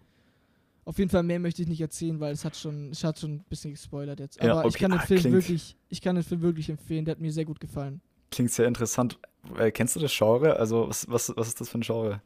Auf 0.88 0.98
jeden 0.98 1.10
Fall 1.10 1.22
mehr 1.22 1.38
möchte 1.38 1.60
ich 1.60 1.68
nicht 1.68 1.82
erzählen, 1.82 2.18
weil 2.18 2.32
es 2.32 2.46
hat 2.46 2.56
schon, 2.56 2.92
es 2.92 3.04
hat 3.04 3.18
schon 3.18 3.32
ein 3.32 3.44
bisschen 3.50 3.72
gespoilert 3.72 4.20
jetzt. 4.20 4.40
Aber 4.40 4.48
ja, 4.48 4.58
okay. 4.60 4.68
ich 4.68 4.74
kann 4.76 4.90
den 4.90 5.00
ah, 5.00 5.02
Film 5.02 5.20
klingt, 5.20 5.34
wirklich, 5.34 5.76
ich 5.90 6.00
kann 6.00 6.14
den 6.14 6.24
Film 6.24 6.40
wirklich 6.40 6.70
empfehlen, 6.70 7.04
der 7.04 7.12
hat 7.12 7.20
mir 7.20 7.30
sehr 7.30 7.44
gut 7.44 7.60
gefallen. 7.60 8.00
Klingt 8.30 8.50
sehr 8.50 8.66
interessant. 8.66 9.18
Äh, 9.58 9.70
kennst 9.70 9.96
du 9.96 10.00
das 10.00 10.16
Genre? 10.16 10.56
Also, 10.56 10.88
was, 10.88 11.06
was, 11.06 11.30
was 11.36 11.48
ist 11.48 11.60
das 11.60 11.68
für 11.68 11.76
ein 11.76 11.82
Genre? 11.82 12.22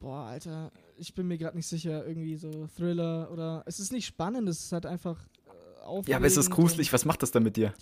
Boah, 0.00 0.28
Alter, 0.28 0.72
ich 0.96 1.12
bin 1.12 1.28
mir 1.28 1.36
gerade 1.36 1.58
nicht 1.58 1.66
sicher. 1.66 2.06
Irgendwie 2.06 2.36
so 2.36 2.66
Thriller 2.74 3.30
oder. 3.30 3.62
Es 3.66 3.78
ist 3.78 3.92
nicht 3.92 4.06
spannend, 4.06 4.48
es 4.48 4.64
ist 4.64 4.72
halt 4.72 4.86
einfach 4.86 5.18
äh, 5.86 6.10
Ja, 6.10 6.16
aber 6.16 6.26
es 6.26 6.38
ist 6.38 6.48
gruselig. 6.48 6.90
Was 6.94 7.04
macht 7.04 7.22
das 7.22 7.32
denn 7.32 7.42
mit 7.42 7.58
dir? 7.58 7.74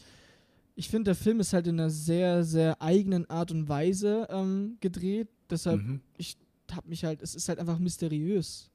Ich 0.74 0.88
finde, 0.88 1.10
der 1.10 1.14
Film 1.14 1.38
ist 1.38 1.52
halt 1.52 1.68
in 1.68 1.78
einer 1.78 1.90
sehr, 1.90 2.42
sehr 2.42 2.82
eigenen 2.82 3.30
Art 3.30 3.52
und 3.52 3.68
Weise 3.68 4.26
ähm, 4.30 4.78
gedreht. 4.80 5.28
Deshalb, 5.48 5.80
mhm. 5.80 6.00
ich 6.16 6.36
hab 6.72 6.86
mich 6.86 7.04
halt, 7.04 7.22
es 7.22 7.36
ist 7.36 7.48
halt 7.48 7.60
einfach 7.60 7.78
mysteriös. 7.78 8.69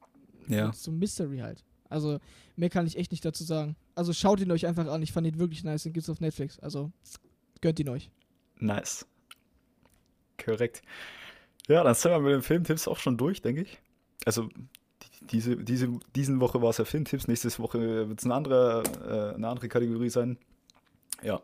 Ja. 0.48 0.72
So 0.72 0.90
Mystery 0.90 1.38
halt. 1.38 1.64
Also, 1.88 2.18
mehr 2.56 2.70
kann 2.70 2.86
ich 2.86 2.96
echt 2.96 3.12
nicht 3.12 3.24
dazu 3.24 3.44
sagen. 3.44 3.76
Also, 3.94 4.12
schaut 4.12 4.40
ihn 4.40 4.50
euch 4.50 4.66
einfach 4.66 4.86
an. 4.86 5.02
Ich 5.02 5.12
fand 5.12 5.26
ihn 5.26 5.38
wirklich 5.38 5.64
nice. 5.64 5.84
Den 5.84 5.92
gibt's 5.92 6.10
auf 6.10 6.20
Netflix. 6.20 6.58
Also, 6.58 6.90
gönnt 7.60 7.78
ihn 7.78 7.88
euch. 7.88 8.10
Nice. 8.58 9.06
Korrekt. 10.42 10.82
Ja, 11.68 11.82
dann 11.82 11.94
sind 11.94 12.10
wir 12.10 12.20
mit 12.20 12.32
den 12.32 12.42
Filmtipps 12.42 12.88
auch 12.88 12.98
schon 12.98 13.16
durch, 13.16 13.42
denke 13.42 13.62
ich. 13.62 13.78
Also, 14.24 14.48
diese, 15.30 15.56
diese, 15.56 15.98
diesen 16.14 16.40
Woche 16.40 16.60
war 16.62 16.70
es 16.70 16.78
ja 16.78 16.84
Filmtipps. 16.84 17.28
Nächste 17.28 17.56
Woche 17.58 18.08
wird 18.08 18.18
es 18.18 18.24
eine 18.24 18.34
andere, 18.34 18.82
äh, 19.04 19.34
eine 19.34 19.48
andere 19.48 19.68
Kategorie 19.68 20.10
sein. 20.10 20.38
Ja. 21.22 21.40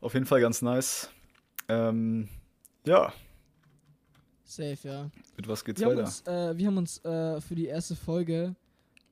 Auf 0.00 0.14
jeden 0.14 0.26
Fall 0.26 0.40
ganz 0.40 0.62
nice. 0.62 1.10
Ähm, 1.68 2.28
ja, 2.84 3.12
Safe, 4.48 4.78
ja. 4.82 5.10
Mit 5.36 5.46
was 5.46 5.62
geht's 5.62 5.78
wir 5.78 5.88
weiter? 5.88 5.98
Haben 5.98 6.06
uns, 6.06 6.26
äh, 6.26 6.56
wir 6.56 6.66
haben 6.66 6.76
uns 6.78 7.04
äh, 7.04 7.40
für 7.42 7.54
die 7.54 7.66
erste 7.66 7.94
Folge 7.94 8.56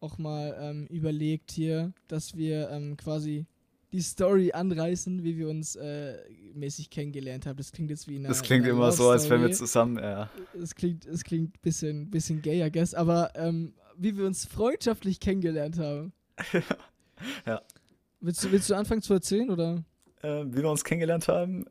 auch 0.00 0.16
mal 0.16 0.56
ähm, 0.58 0.86
überlegt 0.86 1.50
hier, 1.50 1.92
dass 2.08 2.36
wir 2.38 2.70
ähm, 2.70 2.96
quasi 2.96 3.44
die 3.92 4.00
Story 4.00 4.52
anreißen, 4.52 5.22
wie 5.24 5.36
wir 5.36 5.50
uns 5.50 5.76
äh, 5.76 6.16
mäßig 6.54 6.88
kennengelernt 6.88 7.44
haben. 7.44 7.58
Das 7.58 7.70
klingt 7.70 7.90
jetzt 7.90 8.08
wie 8.08 8.16
eine. 8.16 8.28
Das 8.28 8.42
klingt 8.42 8.64
eine 8.64 8.72
immer 8.72 8.90
so, 8.92 9.10
als 9.10 9.28
wären 9.28 9.42
wir 9.42 9.52
zusammen, 9.52 9.98
ja. 9.98 10.30
Es 10.60 10.74
klingt, 10.74 11.04
es 11.04 11.22
klingt 11.22 11.60
bisschen, 11.60 12.10
bisschen 12.10 12.40
gay, 12.40 12.66
I 12.66 12.72
guess, 12.72 12.94
aber 12.94 13.32
ähm, 13.34 13.74
wie 13.98 14.16
wir 14.16 14.26
uns 14.26 14.46
freundschaftlich 14.46 15.20
kennengelernt 15.20 15.78
haben. 15.78 16.14
ja. 17.46 17.60
Willst 18.20 18.42
du, 18.42 18.52
willst 18.52 18.70
du 18.70 18.74
anfangen 18.74 19.02
zu 19.02 19.12
erzählen, 19.12 19.50
oder? 19.50 19.84
Ähm, 20.22 20.54
wie 20.54 20.62
wir 20.62 20.70
uns 20.70 20.82
kennengelernt 20.82 21.28
haben, 21.28 21.66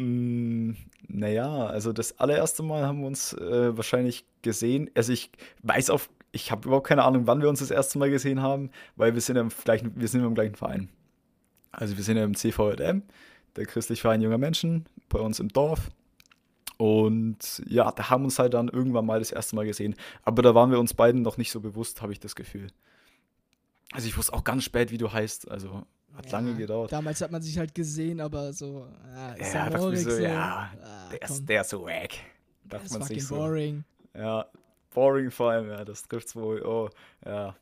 Mm, 0.00 0.76
naja, 1.08 1.66
also 1.66 1.92
das 1.92 2.18
allererste 2.18 2.62
Mal 2.62 2.86
haben 2.86 3.00
wir 3.00 3.06
uns 3.06 3.34
äh, 3.34 3.76
wahrscheinlich 3.76 4.24
gesehen. 4.40 4.90
Also 4.94 5.12
ich 5.12 5.30
weiß 5.62 5.90
auf, 5.90 6.08
ich 6.32 6.50
habe 6.50 6.68
überhaupt 6.68 6.86
keine 6.86 7.04
Ahnung, 7.04 7.26
wann 7.26 7.42
wir 7.42 7.50
uns 7.50 7.58
das 7.58 7.70
erste 7.70 7.98
Mal 7.98 8.08
gesehen 8.08 8.40
haben, 8.40 8.70
weil 8.96 9.12
wir 9.14 9.20
sind 9.20 9.36
im 9.36 9.50
gleichen, 9.64 9.92
wir 9.94 10.08
sind 10.08 10.24
im 10.24 10.34
gleichen 10.34 10.54
Verein. 10.54 10.88
Also 11.70 11.98
wir 11.98 12.04
sind 12.04 12.16
ja 12.16 12.24
im 12.24 12.34
CVM, 12.34 13.02
der 13.56 13.66
christliche 13.66 14.00
Verein 14.00 14.22
junger 14.22 14.38
Menschen, 14.38 14.86
bei 15.10 15.18
uns 15.18 15.38
im 15.38 15.48
Dorf. 15.48 15.90
Und 16.78 17.62
ja, 17.66 17.92
da 17.92 18.08
haben 18.08 18.22
wir 18.22 18.26
uns 18.26 18.38
halt 18.38 18.54
dann 18.54 18.68
irgendwann 18.68 19.04
mal 19.04 19.18
das 19.18 19.32
erste 19.32 19.54
Mal 19.54 19.66
gesehen. 19.66 19.96
Aber 20.22 20.40
da 20.40 20.54
waren 20.54 20.70
wir 20.70 20.80
uns 20.80 20.94
beiden 20.94 21.20
noch 21.20 21.36
nicht 21.36 21.50
so 21.50 21.60
bewusst, 21.60 22.00
habe 22.00 22.12
ich 22.12 22.20
das 22.20 22.34
Gefühl. 22.34 22.68
Also 23.92 24.06
ich 24.06 24.16
wusste 24.16 24.32
auch 24.32 24.44
ganz 24.44 24.64
spät, 24.64 24.90
wie 24.90 24.98
du 24.98 25.12
heißt. 25.12 25.50
Also 25.50 25.82
hat 26.14 26.26
ja, 26.26 26.32
lange 26.32 26.54
gedauert. 26.54 26.92
Damals 26.92 27.20
hat 27.20 27.30
man 27.30 27.42
sich 27.42 27.56
halt 27.58 27.74
gesehen, 27.74 28.20
aber 28.20 28.52
so, 28.52 28.86
ja, 29.12 29.32
ist 29.32 29.54
ja, 29.54 29.70
dachte 29.70 29.96
so, 29.96 30.10
so, 30.10 30.22
ja, 30.22 30.70
ah, 30.82 31.08
der, 31.10 31.22
ist, 31.22 31.48
der 31.48 31.60
ist 31.60 31.70
so 31.70 31.84
wack. 31.84 32.10
Das 32.64 32.90
man 32.90 33.02
sich 33.02 33.26
so. 33.26 33.36
boring. 33.36 33.84
Ja, 34.14 34.46
boring 34.92 35.30
vor 35.30 35.50
allem, 35.50 35.68
ja, 35.70 35.84
das 35.84 36.02
trifft's 36.02 36.34
wohl. 36.36 36.62
Oh, 36.62 36.90
ja. 37.24 37.56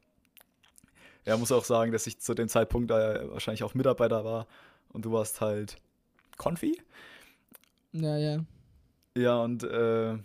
Ja, 1.24 1.36
muss 1.36 1.52
auch 1.52 1.64
sagen, 1.64 1.92
dass 1.92 2.06
ich 2.06 2.18
zu 2.18 2.34
dem 2.34 2.48
Zeitpunkt 2.48 2.90
da 2.90 3.30
wahrscheinlich 3.30 3.62
auch 3.62 3.74
Mitarbeiter 3.74 4.24
war 4.24 4.46
und 4.90 5.04
du 5.04 5.12
warst 5.12 5.40
halt 5.40 5.76
Konfi. 6.36 6.80
Ja, 7.92 8.16
ja. 8.16 8.44
Ja, 9.14 9.42
und 9.42 9.62
äh, 9.62 10.16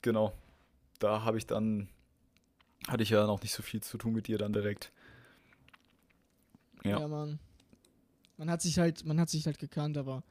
genau, 0.00 0.32
da 0.98 1.22
habe 1.22 1.38
ich 1.38 1.46
dann, 1.46 1.88
hatte 2.88 3.02
ich 3.02 3.10
ja 3.10 3.26
noch 3.26 3.42
nicht 3.42 3.52
so 3.52 3.62
viel 3.62 3.82
zu 3.82 3.98
tun 3.98 4.14
mit 4.14 4.26
dir 4.26 4.38
dann 4.38 4.52
direkt. 4.52 4.90
Ja, 6.84 7.00
ja 7.00 7.08
Mann. 7.08 7.38
Man 8.42 8.50
hat 8.50 8.60
sich 8.60 8.76
halt, 8.76 9.06
man 9.06 9.20
hat 9.20 9.30
sich 9.30 9.46
halt 9.46 9.60
gekannt, 9.60 9.96
aber 9.96 10.24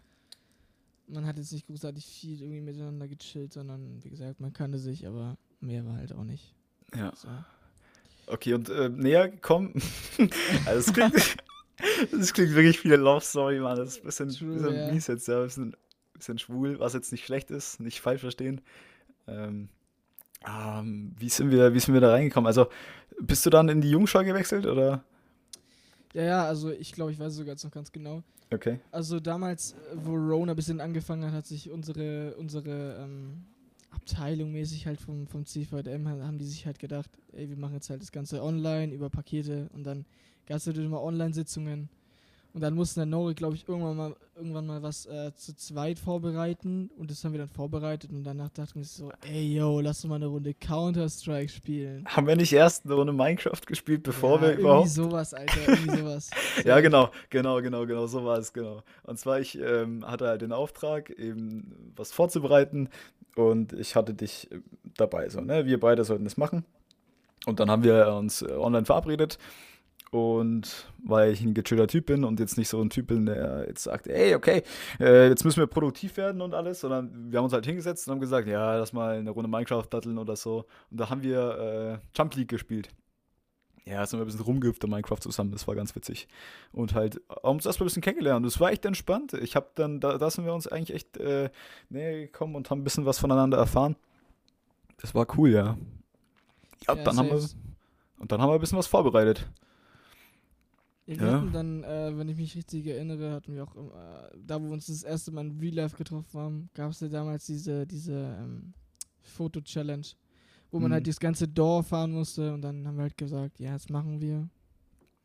man 1.07 1.25
hat 1.25 1.37
jetzt 1.37 1.53
nicht 1.53 1.65
großartig 1.65 2.05
viel 2.05 2.41
irgendwie 2.41 2.59
miteinander 2.59 3.07
gechillt, 3.07 3.53
sondern 3.53 4.03
wie 4.03 4.09
gesagt, 4.09 4.41
man 4.41 4.51
kannte 4.51 4.79
sich, 4.79 5.07
aber 5.07 5.37
mehr 5.61 5.85
war 5.85 5.95
halt 5.95 6.11
auch 6.11 6.25
nicht. 6.25 6.53
Ja. 6.93 7.13
So. 7.15 7.29
Okay, 8.27 8.53
und 8.53 8.67
äh, 8.67 8.89
näher 8.89 9.29
gekommen. 9.29 9.81
also 10.65 10.91
es 10.91 10.93
klingt, 10.93 11.13
das 12.11 12.33
klingt 12.33 12.53
wirklich 12.53 12.83
wie 12.83 12.89
eine 12.89 13.01
Love 13.01 13.23
Story, 13.23 13.61
Mann. 13.61 13.77
Das 13.77 13.95
ist 13.95 14.01
ein 14.01 14.03
bisschen, 14.03 14.29
True, 14.31 14.55
bisschen 14.55 14.73
yeah. 14.73 14.91
mies 14.91 15.07
jetzt, 15.07 15.29
ja. 15.29 15.39
Ein 15.39 15.45
bisschen, 15.45 15.77
bisschen 16.13 16.37
schwul, 16.37 16.79
was 16.81 16.91
jetzt 16.91 17.13
nicht 17.13 17.25
schlecht 17.25 17.49
ist, 17.49 17.79
nicht 17.79 18.01
falsch 18.01 18.19
verstehen. 18.19 18.59
Ähm, 19.25 19.69
ähm, 20.45 21.15
wie, 21.17 21.29
sind 21.29 21.49
wir, 21.49 21.73
wie 21.73 21.79
sind 21.79 21.93
wir 21.93 22.01
da 22.01 22.11
reingekommen? 22.11 22.47
Also, 22.47 22.67
bist 23.21 23.45
du 23.45 23.49
dann 23.49 23.69
in 23.69 23.79
die 23.79 23.91
Jungschau 23.91 24.25
gewechselt 24.25 24.65
oder? 24.65 25.01
Ja, 26.13 26.23
ja, 26.23 26.45
also 26.45 26.71
ich 26.71 26.91
glaube, 26.91 27.11
ich 27.11 27.19
weiß 27.19 27.31
es 27.31 27.37
sogar 27.37 27.53
jetzt 27.53 27.63
noch 27.63 27.71
ganz 27.71 27.91
genau. 27.91 28.23
Okay. 28.51 28.79
Also 28.91 29.19
damals, 29.19 29.75
wo 29.95 30.13
Rona 30.13 30.53
ein 30.53 30.55
bisschen 30.55 30.81
angefangen 30.81 31.25
hat, 31.25 31.33
hat 31.33 31.45
sich 31.45 31.69
unsere, 31.69 32.35
unsere 32.35 32.97
ähm, 33.01 33.45
Abteilung 33.91 34.51
mäßig 34.51 34.87
halt 34.87 34.99
vom, 34.99 35.27
vom 35.27 35.45
CVM, 35.45 36.07
haben 36.07 36.37
die 36.37 36.45
sich 36.45 36.65
halt 36.65 36.79
gedacht, 36.79 37.09
ey, 37.31 37.49
wir 37.49 37.57
machen 37.57 37.75
jetzt 37.75 37.89
halt 37.89 38.01
das 38.01 38.11
Ganze 38.11 38.43
online 38.43 38.93
über 38.93 39.09
Pakete 39.09 39.69
und 39.73 39.83
dann 39.83 40.05
gab 40.45 40.57
es 40.57 40.67
halt 40.67 40.77
immer 40.77 41.01
Online-Sitzungen 41.01 41.89
Und 42.53 42.61
dann 42.61 42.73
mussten 42.73 42.99
der 42.99 43.05
Nori, 43.05 43.33
glaube 43.33 43.55
ich, 43.55 43.67
irgendwann 43.67 43.95
mal, 43.95 44.15
irgendwann 44.35 44.67
mal 44.67 44.83
was 44.83 45.05
äh, 45.05 45.33
zu 45.35 45.55
zweit 45.55 45.97
vorbereiten. 45.97 46.89
Und 46.97 47.09
das 47.09 47.23
haben 47.23 47.31
wir 47.31 47.39
dann 47.39 47.47
vorbereitet. 47.47 48.11
Und 48.11 48.25
danach 48.25 48.49
dachten 48.49 48.75
wir 48.75 48.85
so, 48.85 49.09
ey, 49.25 49.55
yo, 49.55 49.79
lass 49.79 50.01
doch 50.01 50.09
mal 50.09 50.15
eine 50.15 50.25
Runde 50.25 50.53
Counter-Strike 50.53 51.49
spielen. 51.49 52.05
Haben 52.05 52.27
wir 52.27 52.35
nicht 52.35 52.51
erst 52.51 52.85
eine 52.85 52.95
Runde 52.95 53.13
Minecraft 53.13 53.61
gespielt, 53.65 54.03
bevor 54.03 54.35
ja, 54.35 54.41
wir 54.41 54.47
irgendwie 54.49 54.63
überhaupt. 54.63 54.89
sowas, 54.89 55.33
Alter, 55.33 55.65
irgendwie 55.65 55.97
sowas. 55.97 56.29
Ja, 56.65 56.81
genau, 56.81 57.09
genau, 57.29 57.61
genau, 57.61 57.85
genau, 57.85 58.07
so 58.07 58.25
war 58.25 58.37
es, 58.37 58.51
genau. 58.51 58.83
Und 59.03 59.17
zwar, 59.17 59.39
ich 59.39 59.57
ähm, 59.57 60.05
hatte 60.05 60.27
halt 60.27 60.41
den 60.41 60.51
Auftrag, 60.51 61.09
eben 61.11 61.93
was 61.95 62.11
vorzubereiten 62.11 62.89
und 63.37 63.71
ich 63.71 63.95
hatte 63.95 64.13
dich 64.13 64.51
äh, 64.51 64.59
dabei, 64.97 65.29
so, 65.29 65.39
ne? 65.39 65.65
Wir 65.65 65.79
beide 65.79 66.03
sollten 66.03 66.25
das 66.25 66.35
machen. 66.35 66.65
Und 67.45 67.59
dann 67.59 67.71
haben 67.71 67.83
wir 67.83 68.13
uns 68.13 68.41
äh, 68.41 68.51
online 68.51 68.85
verabredet 68.85 69.39
und 70.11 70.91
weil 71.03 71.31
ich 71.31 71.41
ein 71.41 71.53
gechillter 71.53 71.87
Typ 71.87 72.05
bin 72.07 72.23
und 72.23 72.39
jetzt 72.39 72.57
nicht 72.57 72.67
so 72.67 72.81
ein 72.81 72.89
Typ 72.89 73.07
bin, 73.07 73.25
der 73.25 73.65
jetzt 73.67 73.83
sagt, 73.83 74.07
ey, 74.07 74.35
okay, 74.35 74.61
äh, 74.99 75.29
jetzt 75.29 75.45
müssen 75.45 75.59
wir 75.59 75.67
produktiv 75.67 76.17
werden 76.17 76.41
und 76.41 76.53
alles, 76.53 76.81
sondern 76.81 77.31
wir 77.31 77.37
haben 77.37 77.45
uns 77.45 77.53
halt 77.53 77.65
hingesetzt 77.65 78.07
und 78.07 78.13
haben 78.13 78.19
gesagt, 78.19 78.47
ja, 78.47 78.77
lass 78.77 78.91
mal 78.93 79.17
eine 79.17 79.29
Runde 79.29 79.49
Minecraft 79.49 79.85
datteln 79.89 80.17
oder 80.17 80.35
so. 80.35 80.65
Und 80.89 80.99
da 80.99 81.09
haben 81.09 81.23
wir 81.23 82.01
äh, 82.03 82.17
Jump 82.17 82.35
League 82.35 82.49
gespielt. 82.49 82.89
Ja, 83.85 84.05
sind 84.05 84.19
wir 84.19 84.25
ein 84.25 84.27
bisschen 84.27 84.41
rumgehüpft 84.41 84.83
in 84.83 84.89
Minecraft 84.89 85.19
zusammen, 85.19 85.51
das 85.53 85.67
war 85.67 85.75
ganz 85.75 85.95
witzig. 85.95 86.27
Und 86.71 86.93
halt, 86.93 87.19
haben 87.29 87.55
uns 87.55 87.65
erstmal 87.65 87.85
ein 87.85 87.87
bisschen 87.87 88.03
kennengelernt. 88.03 88.45
Das 88.45 88.59
war 88.59 88.71
echt 88.71 88.85
entspannt. 88.85 89.33
Ich 89.33 89.55
habe 89.55 89.69
dann, 89.75 89.99
da, 89.99 90.17
da 90.17 90.29
sind 90.29 90.45
wir 90.45 90.53
uns 90.53 90.67
eigentlich 90.67 90.95
echt 90.95 91.17
äh, 91.17 91.49
näher 91.89 92.19
gekommen 92.19 92.55
und 92.55 92.69
haben 92.69 92.81
ein 92.81 92.83
bisschen 92.83 93.05
was 93.05 93.17
voneinander 93.17 93.57
erfahren. 93.57 93.95
Das 94.97 95.15
war 95.15 95.25
cool, 95.37 95.51
ja. 95.51 95.77
Ja, 96.87 96.95
Ja, 96.95 97.03
dann 97.03 97.17
haben 97.17 97.29
wir, 97.29 97.41
und 98.19 98.31
dann 98.31 98.41
haben 98.41 98.49
wir 98.49 98.55
ein 98.55 98.59
bisschen 98.59 98.77
was 98.77 98.87
vorbereitet. 98.87 99.49
Wir 101.05 101.15
Ja. 101.17 101.33
hatten 101.33 101.51
dann, 101.51 101.83
äh, 101.83 102.15
wenn 102.17 102.29
ich 102.29 102.37
mich 102.37 102.55
richtig 102.55 102.85
erinnere, 102.87 103.31
hatten 103.31 103.53
wir 103.55 103.63
auch, 103.63 103.75
äh, 103.75 104.37
da 104.45 104.61
wo 104.61 104.65
wir 104.67 104.71
uns 104.73 104.85
das 104.87 105.03
erste 105.03 105.31
Mal 105.31 105.47
in 105.47 105.59
Real 105.59 105.73
Life 105.73 105.97
getroffen 105.97 106.39
haben, 106.39 106.69
gab 106.73 106.91
es 106.91 106.99
ja 106.99 107.07
damals 107.09 107.45
diese, 107.47 107.85
diese 107.87 108.13
ähm, 108.39 108.73
Foto-Challenge, 109.21 110.05
wo 110.71 110.79
man 110.79 110.89
Mhm. 110.91 110.93
halt 110.95 111.07
das 111.07 111.19
ganze 111.19 111.47
Dorf 111.47 111.87
fahren 111.87 112.11
musste 112.11 112.53
und 112.53 112.61
dann 112.61 112.87
haben 112.87 112.95
wir 112.97 113.03
halt 113.03 113.17
gesagt, 113.17 113.59
ja, 113.59 113.73
das 113.73 113.89
machen 113.89 114.21
wir. 114.21 114.47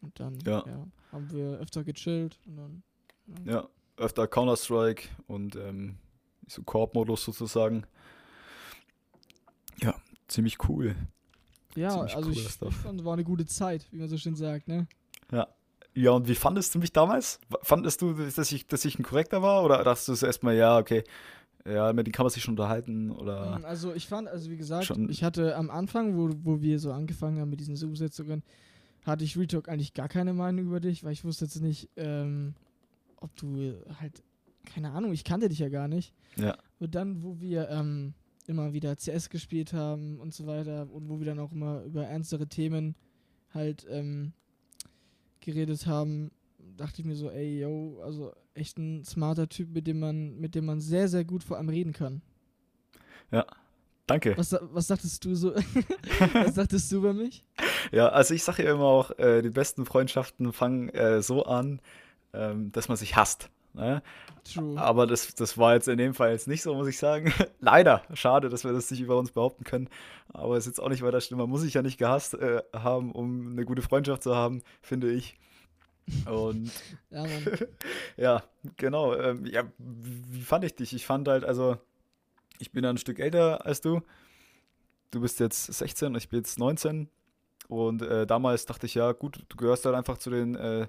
Und 0.00 0.18
dann 0.18 0.38
Ja. 0.46 0.64
ja. 0.66 0.86
haben 1.12 1.30
wir 1.30 1.58
öfter 1.58 1.84
gechillt 1.84 2.38
und 2.46 2.56
dann. 2.56 2.82
Ja, 3.44 3.68
öfter 3.98 4.26
Counter-Strike 4.26 5.08
und 5.26 5.56
ähm, 5.56 5.96
so 6.48 6.62
Koop-Modus 6.62 7.24
sozusagen. 7.24 7.84
Ja, 9.82 9.94
ziemlich 10.28 10.56
cool. 10.68 10.96
Ja, 11.74 11.90
Ziemlich 11.90 12.16
also 12.16 12.30
ich, 12.30 12.46
ich 12.46 12.74
fand, 12.76 13.04
war 13.04 13.12
eine 13.12 13.24
gute 13.24 13.44
Zeit, 13.46 13.86
wie 13.92 13.98
man 13.98 14.08
so 14.08 14.16
schön 14.16 14.34
sagt, 14.36 14.68
ne? 14.68 14.86
Ja, 15.30 15.46
und 15.96 16.28
wie 16.28 16.34
fandest 16.34 16.74
du 16.74 16.78
mich 16.78 16.92
damals? 16.92 17.40
Fandest 17.62 18.02
du, 18.02 18.12
dass 18.12 18.52
ich, 18.52 18.66
dass 18.66 18.84
ich 18.84 18.98
ein 18.98 19.02
korrekter 19.02 19.42
war? 19.42 19.64
Oder 19.64 19.82
dachtest 19.82 20.08
du 20.08 20.12
es 20.12 20.22
erstmal, 20.22 20.54
ja, 20.54 20.78
okay, 20.78 21.04
ja, 21.64 21.92
mit 21.92 22.06
dem 22.06 22.12
kann 22.12 22.24
man 22.24 22.30
sich 22.30 22.42
schon 22.42 22.52
unterhalten? 22.52 23.10
Oder. 23.10 23.58
Mm, 23.58 23.64
Also 23.64 23.94
ich 23.94 24.06
fand, 24.06 24.28
also 24.28 24.50
wie 24.50 24.56
gesagt, 24.56 24.92
ich 25.08 25.24
hatte 25.24 25.56
am 25.56 25.70
Anfang, 25.70 26.16
wo, 26.16 26.30
wo 26.42 26.60
wir 26.60 26.78
so 26.78 26.92
angefangen 26.92 27.40
haben 27.40 27.50
mit 27.50 27.60
diesen 27.60 27.76
Zoom-Sitzungen, 27.76 28.42
hatte 29.04 29.24
ich 29.24 29.36
Real 29.36 29.46
Talk 29.46 29.68
eigentlich 29.68 29.94
gar 29.94 30.08
keine 30.08 30.32
Meinung 30.32 30.66
über 30.66 30.80
dich, 30.80 31.02
weil 31.02 31.12
ich 31.12 31.24
wusste 31.24 31.44
jetzt 31.46 31.60
nicht, 31.60 31.88
ähm, 31.96 32.54
ob 33.20 33.34
du 33.36 33.74
halt, 34.00 34.22
keine 34.64 34.90
Ahnung, 34.92 35.12
ich 35.12 35.24
kannte 35.24 35.48
dich 35.48 35.60
ja 35.60 35.68
gar 35.68 35.88
nicht. 35.88 36.12
Ja. 36.36 36.56
Und 36.78 36.94
dann, 36.94 37.22
wo 37.22 37.40
wir 37.40 37.68
ähm, 37.70 38.14
immer 38.46 38.72
wieder 38.72 38.96
CS 38.96 39.30
gespielt 39.30 39.72
haben 39.72 40.20
und 40.20 40.34
so 40.34 40.46
weiter 40.46 40.88
und 40.92 41.08
wo 41.08 41.18
wir 41.18 41.26
dann 41.26 41.38
auch 41.38 41.52
immer 41.52 41.82
über 41.82 42.04
ernstere 42.04 42.46
Themen 42.46 42.94
halt 43.54 43.86
ähm, 43.88 44.32
geredet 45.46 45.86
haben, 45.86 46.30
dachte 46.76 47.00
ich 47.00 47.06
mir 47.06 47.16
so, 47.16 47.30
ey, 47.30 47.60
yo, 47.60 48.00
also 48.02 48.32
echt 48.54 48.78
ein 48.78 49.04
smarter 49.04 49.48
Typ, 49.48 49.70
mit 49.72 49.86
dem 49.86 50.00
man, 50.00 50.38
mit 50.38 50.54
dem 50.54 50.66
man 50.66 50.80
sehr, 50.80 51.08
sehr 51.08 51.24
gut 51.24 51.42
vor 51.42 51.56
allem 51.56 51.70
reden 51.70 51.92
kann. 51.92 52.20
Danke. 54.06 54.36
Was, 54.36 54.54
was 54.60 54.86
dachtest 54.86 55.24
du 55.24 55.34
so? 55.34 55.54
was 56.34 56.54
dachtest 56.54 56.92
du 56.92 56.96
über 56.98 57.12
mich? 57.12 57.44
Ja, 57.90 58.08
also 58.08 58.34
ich 58.34 58.44
sage 58.44 58.64
ja 58.64 58.72
immer 58.72 58.84
auch, 58.84 59.10
äh, 59.18 59.42
die 59.42 59.50
besten 59.50 59.84
Freundschaften 59.84 60.52
fangen 60.52 60.90
äh, 60.90 61.22
so 61.22 61.44
an, 61.44 61.80
ähm, 62.32 62.70
dass 62.72 62.88
man 62.88 62.96
sich 62.96 63.16
hasst. 63.16 63.50
Ne? 63.76 64.02
True. 64.42 64.80
Aber 64.80 65.06
das, 65.06 65.34
das 65.34 65.58
war 65.58 65.74
jetzt 65.74 65.86
in 65.86 65.98
dem 65.98 66.14
Fall 66.14 66.32
jetzt 66.32 66.48
nicht 66.48 66.62
so, 66.62 66.74
muss 66.74 66.88
ich 66.88 66.98
sagen. 66.98 67.32
Leider. 67.60 68.02
Schade, 68.14 68.48
dass 68.48 68.64
wir 68.64 68.72
das 68.72 68.90
nicht 68.90 69.00
über 69.00 69.18
uns 69.18 69.32
behaupten 69.32 69.64
können. 69.64 69.88
Aber 70.32 70.56
ist 70.56 70.66
jetzt 70.66 70.80
auch 70.80 70.88
nicht 70.88 71.02
weiter 71.02 71.20
schlimm. 71.20 71.38
Man 71.38 71.50
muss 71.50 71.60
sich 71.60 71.74
ja 71.74 71.82
nicht 71.82 71.98
gehasst 71.98 72.34
äh, 72.34 72.62
haben, 72.74 73.12
um 73.12 73.52
eine 73.52 73.64
gute 73.64 73.82
Freundschaft 73.82 74.22
zu 74.22 74.34
haben, 74.34 74.62
finde 74.80 75.12
ich. 75.12 75.36
Und 76.24 76.70
Ja, 77.10 77.26
ja, 78.16 78.42
genau. 78.76 79.14
Ähm, 79.14 79.44
ja, 79.46 79.64
wie 79.78 80.42
fand 80.42 80.64
ich 80.64 80.74
dich? 80.74 80.94
Ich 80.94 81.04
fand 81.04 81.28
halt, 81.28 81.44
also, 81.44 81.76
ich 82.58 82.72
bin 82.72 82.84
ein 82.84 82.98
Stück 82.98 83.18
älter 83.18 83.66
als 83.66 83.82
du. 83.82 84.00
Du 85.10 85.20
bist 85.20 85.38
jetzt 85.38 85.66
16 85.66 86.08
und 86.08 86.16
ich 86.16 86.28
bin 86.28 86.40
jetzt 86.40 86.58
19. 86.58 87.08
Und 87.68 88.02
äh, 88.02 88.26
damals 88.26 88.64
dachte 88.66 88.86
ich, 88.86 88.94
ja, 88.94 89.12
gut, 89.12 89.44
du 89.48 89.56
gehörst 89.56 89.84
halt 89.84 89.96
einfach 89.96 90.18
zu 90.18 90.30
den 90.30 90.54
äh, 90.54 90.86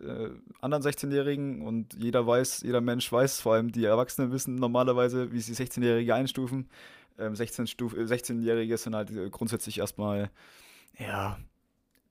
äh, 0.00 0.30
anderen 0.60 0.82
16-Jährigen 0.82 1.62
und 1.62 1.94
jeder 1.94 2.26
weiß, 2.26 2.62
jeder 2.62 2.80
Mensch 2.80 3.10
weiß, 3.10 3.40
vor 3.40 3.54
allem 3.54 3.72
die 3.72 3.84
Erwachsenen 3.84 4.32
wissen 4.32 4.56
normalerweise, 4.56 5.32
wie 5.32 5.40
sie 5.40 5.54
16-Jährige 5.54 6.14
einstufen. 6.14 6.68
Ähm, 7.18 7.34
16 7.34 7.66
Stuf 7.66 7.94
äh, 7.94 8.02
16-Jährige 8.02 8.76
sind 8.76 8.94
halt 8.94 9.10
äh, 9.10 9.30
grundsätzlich 9.30 9.78
erstmal, 9.78 10.30
ja, 10.98 11.38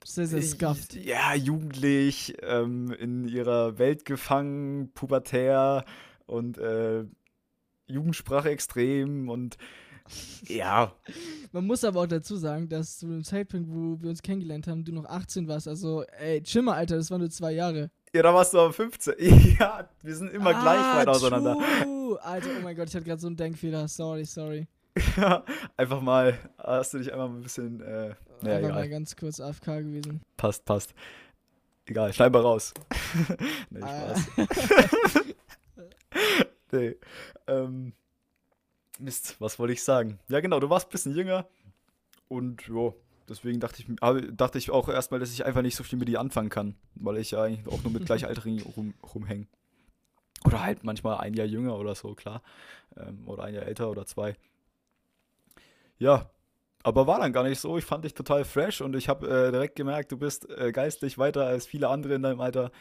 Sehr, 0.04 0.28
sehr 0.28 0.42
scuffed. 0.42 0.96
ja, 0.96 1.36
jugendlich, 1.36 2.36
ähm, 2.42 2.92
in 2.92 3.28
ihrer 3.28 3.78
Welt 3.78 4.06
gefangen, 4.06 4.92
pubertär 4.94 5.86
und 6.26 6.58
äh, 6.58 7.06
Jugendsprache 7.88 8.50
extrem 8.50 9.30
und 9.30 9.58
ja, 10.48 10.94
Man 11.52 11.66
muss 11.66 11.84
aber 11.84 12.02
auch 12.02 12.06
dazu 12.08 12.36
sagen, 12.38 12.70
dass 12.70 13.00
zu 13.00 13.08
dem 13.08 13.24
Zeitpunkt, 13.24 13.70
wo 13.70 14.02
wir 14.02 14.10
uns 14.10 14.22
kennengelernt 14.22 14.68
haben, 14.68 14.84
du 14.86 14.92
noch 14.92 15.06
18 15.06 15.48
warst. 15.48 15.68
Also, 15.68 16.04
ey, 16.20 16.42
chill 16.44 16.62
mal, 16.62 16.74
Alter, 16.76 16.98
das 16.98 17.10
waren 17.12 17.22
nur 17.22 17.30
zwei 17.32 17.52
Jahre. 17.54 17.90
ja, 18.14 18.22
da 18.22 18.34
warst 18.34 18.54
du 18.54 18.60
aber 18.60 18.72
15. 18.74 19.16
Ja, 19.60 19.90
wir 20.04 20.16
sind 20.16 20.32
immer 20.34 20.52
gleich 20.54 20.96
weit 20.98 21.08
auseinander. 21.08 21.58
Ah, 21.60 21.84
True. 21.84 22.22
Alter, 22.24 22.50
oh 22.58 22.62
mein 22.64 22.76
Gott, 22.76 22.90
ich 22.90 22.96
hatte 22.96 23.06
gerade 23.06 23.20
so 23.22 23.28
einen 23.28 23.36
Denkfehler. 23.38 23.88
Sorry, 23.88 24.26
sorry. 24.26 24.68
Ja, 25.18 25.44
einfach 25.76 26.00
mal, 26.02 26.38
hast 26.58 26.94
du 26.94 27.00
dich 27.00 27.12
einmal 27.12 27.28
ein 27.28 27.42
bisschen, 27.42 27.82
äh, 27.82 28.10
ja, 28.10 28.16
Einfach 28.16 28.44
mal 28.44 28.58
egal, 28.86 28.90
ganz 28.90 29.16
kurz 29.16 29.40
AFK 29.42 29.66
gewesen. 29.82 30.22
passt, 30.38 30.64
passt. 30.66 30.94
Egal, 31.88 32.14
schneid 32.14 32.32
mal 32.32 32.42
raus. 32.42 32.74
nee, 33.70 33.82
Ah. 33.82 34.16
Spaß. 34.16 35.24
nee. 36.72 36.96
Ähm, 37.48 37.94
Mist, 39.00 39.36
was 39.40 39.60
wollte 39.60 39.74
ich 39.74 39.84
sagen? 39.84 40.20
Ja, 40.30 40.40
genau, 40.40 40.60
du 40.60 40.70
warst 40.70 40.88
ein 40.88 40.92
bisschen 40.92 41.16
jünger 41.16 41.48
und 42.28 42.68
ja, 42.68 42.94
deswegen 43.30 43.60
dachte 43.60 43.82
ich, 43.82 43.88
dachte 44.36 44.58
ich 44.58 44.72
auch 44.72 44.90
erstmal, 44.90 45.20
dass 45.20 45.32
ich 45.32 45.46
einfach 45.46 45.62
nicht 45.62 45.76
so 45.76 45.84
viel 45.84 46.00
mit 46.00 46.08
dir 46.08 46.20
anfangen 46.20 46.50
kann, 46.50 46.76
weil 46.96 47.18
ich 47.18 47.32
ja 47.32 47.44
eigentlich 47.44 47.68
auch 47.68 47.84
nur 47.84 47.92
mit 47.92 48.06
Gleichaltrigen 48.06 48.62
rum, 48.76 48.94
rumhänge. 49.14 49.48
Oder 50.46 50.64
halt 50.64 50.84
manchmal 50.84 51.18
ein 51.18 51.34
Jahr 51.34 51.48
jünger 51.48 51.78
oder 51.78 51.96
so, 51.96 52.14
klar. 52.14 52.42
Ähm, 52.96 53.24
oder 53.28 53.44
ein 53.44 53.56
Jahr 53.56 53.64
älter 53.64 53.90
oder 53.90 54.06
zwei. 54.06 54.36
Ja, 55.98 56.30
aber 56.84 57.08
war 57.08 57.20
dann 57.20 57.34
gar 57.34 57.44
nicht 57.44 57.60
so. 57.60 57.78
Ich 57.80 57.86
fand 57.86 58.06
dich 58.06 58.14
total 58.14 58.46
fresh 58.46 58.82
und 58.82 58.96
ich 58.96 59.10
habe 59.10 59.28
äh, 59.28 59.52
direkt 59.52 59.76
gemerkt, 59.76 60.12
du 60.12 60.18
bist 60.18 60.48
äh, 60.50 60.72
geistlich 60.72 61.18
weiter 61.18 61.46
als 61.46 61.66
viele 61.66 61.90
andere 61.90 62.14
in 62.14 62.22
deinem 62.22 62.42
Alter. 62.42 62.72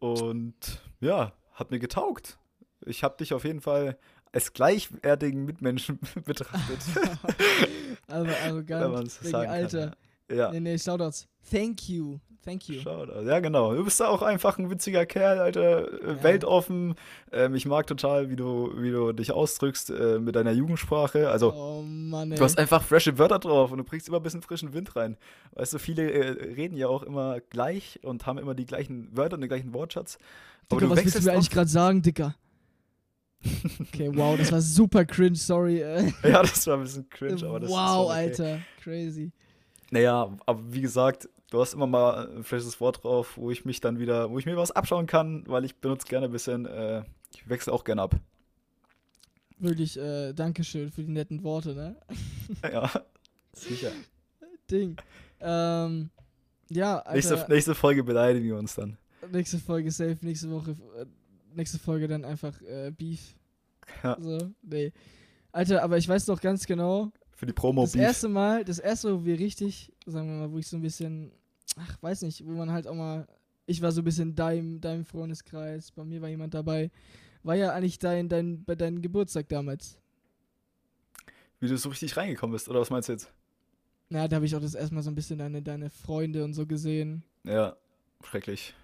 Und 0.00 0.82
ja, 1.00 1.32
hat 1.54 1.70
mir 1.70 1.78
getaugt. 1.78 2.38
Ich 2.84 3.02
habe 3.02 3.16
dich 3.16 3.32
auf 3.32 3.44
jeden 3.44 3.60
Fall 3.60 3.96
als 4.32 4.52
gleichwertigen 4.52 5.44
Mitmenschen 5.44 5.98
betrachtet. 6.24 6.78
Aber 8.08 8.26
Wenn 8.26 8.34
arrogant. 8.50 9.22
Wegen 9.22 9.30
sagen 9.30 9.46
kann, 9.46 9.54
Alter. 9.54 9.96
Ja, 10.30 10.50
Nee, 10.52 10.60
nee, 10.60 10.78
Shoutouts. 10.78 11.26
Thank 11.50 11.88
you. 11.88 12.18
Thank 12.44 12.68
you. 12.68 12.80
Da. 12.82 13.20
Ja, 13.22 13.40
genau. 13.40 13.74
Du 13.74 13.84
bist 13.84 14.00
auch 14.02 14.22
einfach 14.22 14.58
ein 14.58 14.70
witziger 14.70 15.04
Kerl, 15.06 15.38
Alter. 15.38 15.92
Äh, 16.02 16.06
Ja. 16.06 16.22
Weltoffen. 16.22 16.94
Ähm, 17.32 17.54
ich 17.54 17.66
mag 17.66 17.86
total, 17.86 18.30
wie 18.30 18.36
du, 18.36 18.72
wie 18.76 18.90
du 18.90 19.12
dich 19.12 19.32
ausdrückst 19.32 19.90
äh, 19.90 20.18
mit 20.18 20.36
deiner 20.36 20.52
Jugendsprache. 20.52 21.28
Also, 21.30 21.52
Oh 21.52 21.82
Mann, 21.82 22.32
ey. 22.32 22.38
Du 22.38 22.44
hast 22.44 22.58
einfach 22.58 22.82
frische 22.82 23.18
Wörter 23.18 23.38
drauf 23.38 23.70
und 23.72 23.78
du 23.78 23.84
bringst 23.84 24.08
immer 24.08 24.18
ein 24.18 24.22
bisschen 24.22 24.40
frischen 24.42 24.72
Wind 24.72 24.96
rein. 24.96 25.16
Weißt 25.52 25.74
du, 25.74 25.78
viele 25.78 26.10
äh, 26.10 26.28
reden 26.54 26.76
ja 26.76 26.88
auch 26.88 27.02
immer 27.02 27.40
gleich 27.40 28.00
und 28.02 28.24
haben 28.26 28.38
immer 28.38 28.54
die 28.54 28.66
gleichen 28.66 29.14
Wörter 29.16 29.34
und 29.34 29.40
den 29.42 29.48
gleichen 29.48 29.74
Wortschatz. 29.74 30.18
Dicker, 30.70 30.88
was 30.90 31.04
willst 31.04 31.18
du 31.18 31.22
mir 31.24 31.32
eigentlich 31.32 31.50
gerade 31.50 31.68
sagen, 31.68 32.02
Dicker? 32.02 32.34
Okay, 33.80 34.10
wow, 34.14 34.36
das 34.36 34.50
war 34.50 34.60
super 34.60 35.04
cringe, 35.04 35.36
sorry. 35.36 35.78
Ja, 36.22 36.42
das 36.42 36.66
war 36.66 36.76
ein 36.76 36.82
bisschen 36.82 37.08
cringe, 37.08 37.46
aber 37.46 37.60
das 37.60 37.70
ist 37.70 37.76
wow, 37.76 38.06
okay. 38.06 38.14
Alter. 38.14 38.60
Crazy. 38.82 39.32
Naja, 39.90 40.36
aber 40.44 40.60
wie 40.72 40.80
gesagt, 40.80 41.28
du 41.50 41.60
hast 41.60 41.72
immer 41.74 41.86
mal 41.86 42.28
ein 42.36 42.44
frisches 42.44 42.80
Wort 42.80 43.02
drauf, 43.04 43.36
wo 43.36 43.50
ich 43.50 43.64
mich 43.64 43.80
dann 43.80 43.98
wieder, 43.98 44.30
wo 44.30 44.38
ich 44.38 44.46
mir 44.46 44.56
was 44.56 44.70
abschauen 44.72 45.06
kann, 45.06 45.44
weil 45.46 45.64
ich 45.64 45.76
benutze 45.76 46.06
gerne 46.08 46.26
ein 46.26 46.32
bisschen, 46.32 46.66
äh, 46.66 47.04
ich 47.34 47.48
wechsle 47.48 47.72
auch 47.72 47.84
gerne 47.84 48.02
ab. 48.02 48.16
Wirklich, 49.58 49.98
äh, 49.98 50.32
Dankeschön 50.34 50.90
für 50.90 51.02
die 51.02 51.10
netten 51.12 51.42
Worte, 51.42 51.74
ne? 51.74 51.96
Ja, 52.62 52.90
sicher. 53.52 53.90
Ding. 54.70 54.96
Ähm, 55.40 56.10
ja, 56.70 56.98
Alter. 56.98 57.14
Nächste, 57.14 57.46
nächste 57.48 57.74
Folge 57.74 58.04
beleidigen 58.04 58.46
wir 58.46 58.56
uns 58.56 58.74
dann. 58.74 58.98
nächste 59.32 59.58
Folge 59.58 59.90
safe, 59.90 60.18
nächste 60.22 60.50
Woche, 60.50 60.72
äh, 61.00 61.06
nächste 61.58 61.78
Folge 61.78 62.08
dann 62.08 62.24
einfach 62.24 62.60
äh, 62.62 62.90
Beef. 62.90 63.36
Ja. 64.02 64.16
So, 64.20 64.50
nee. 64.62 64.92
Alter, 65.52 65.82
aber 65.82 65.98
ich 65.98 66.08
weiß 66.08 66.26
noch 66.28 66.40
ganz 66.40 66.66
genau, 66.66 67.10
Für 67.32 67.46
die 67.46 67.52
Promo 67.52 67.82
das 67.82 67.92
Beef. 67.92 68.02
erste 68.02 68.28
Mal, 68.28 68.64
das 68.64 68.78
erste, 68.78 69.14
wo 69.20 69.24
wir 69.24 69.38
richtig, 69.38 69.92
sagen 70.06 70.28
wir 70.28 70.36
mal, 70.46 70.52
wo 70.52 70.58
ich 70.58 70.66
so 70.66 70.76
ein 70.76 70.82
bisschen, 70.82 71.32
ach, 71.76 71.96
weiß 72.02 72.22
nicht, 72.22 72.46
wo 72.46 72.50
man 72.52 72.70
halt 72.70 72.86
auch 72.86 72.94
mal, 72.94 73.26
ich 73.66 73.82
war 73.82 73.92
so 73.92 74.00
ein 74.00 74.04
bisschen 74.04 74.34
deinem, 74.34 74.80
deinem 74.80 75.04
Freundeskreis, 75.04 75.90
bei 75.90 76.04
mir 76.04 76.20
war 76.22 76.28
jemand 76.28 76.54
dabei, 76.54 76.90
war 77.42 77.54
ja 77.54 77.72
eigentlich 77.72 77.98
dein, 77.98 78.28
dein, 78.28 78.64
bei 78.64 78.74
deinem 78.74 79.00
Geburtstag 79.02 79.48
damals. 79.48 79.98
Wie 81.60 81.66
du 81.68 81.76
so 81.76 81.88
richtig 81.88 82.16
reingekommen 82.16 82.52
bist, 82.52 82.68
oder 82.68 82.80
was 82.80 82.90
meinst 82.90 83.08
du 83.08 83.12
jetzt? 83.14 83.32
Na, 84.10 84.28
da 84.28 84.36
habe 84.36 84.46
ich 84.46 84.54
auch 84.54 84.60
das 84.60 84.74
erstmal 84.74 85.02
so 85.02 85.10
ein 85.10 85.14
bisschen 85.14 85.38
deine, 85.38 85.60
deine 85.62 85.90
Freunde 85.90 86.44
und 86.44 86.54
so 86.54 86.66
gesehen. 86.66 87.24
Ja, 87.44 87.76
schrecklich. 88.22 88.74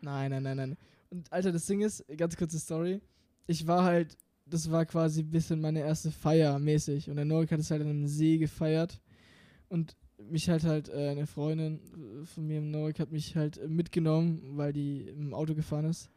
Nein, 0.00 0.30
nein, 0.30 0.42
nein, 0.42 0.56
nein. 0.56 0.76
Und 1.16 1.32
Alter, 1.32 1.50
das 1.50 1.64
Ding 1.64 1.80
ist, 1.80 2.04
ganz 2.18 2.36
kurze 2.36 2.58
Story. 2.58 3.00
Ich 3.46 3.66
war 3.66 3.84
halt, 3.84 4.18
das 4.44 4.70
war 4.70 4.84
quasi 4.84 5.22
ein 5.22 5.30
bisschen 5.30 5.62
meine 5.62 5.80
erste 5.80 6.10
Feier 6.10 6.58
mäßig. 6.58 7.08
Und 7.08 7.16
der 7.16 7.24
Norik 7.24 7.52
hat 7.52 7.60
es 7.60 7.70
halt 7.70 7.80
an 7.80 7.88
einem 7.88 8.06
See 8.06 8.36
gefeiert. 8.36 9.00
Und 9.70 9.96
mich 10.18 10.50
halt 10.50 10.64
halt, 10.64 10.90
äh, 10.90 11.08
eine 11.08 11.26
Freundin 11.26 11.80
äh, 12.22 12.26
von 12.26 12.46
mir 12.46 12.58
im 12.58 12.70
Norik 12.70 13.00
hat 13.00 13.12
mich 13.12 13.34
halt 13.34 13.66
mitgenommen, 13.66 14.58
weil 14.58 14.74
die 14.74 15.08
im 15.08 15.32
Auto 15.32 15.54
gefahren 15.54 15.86
ist. 15.86 16.10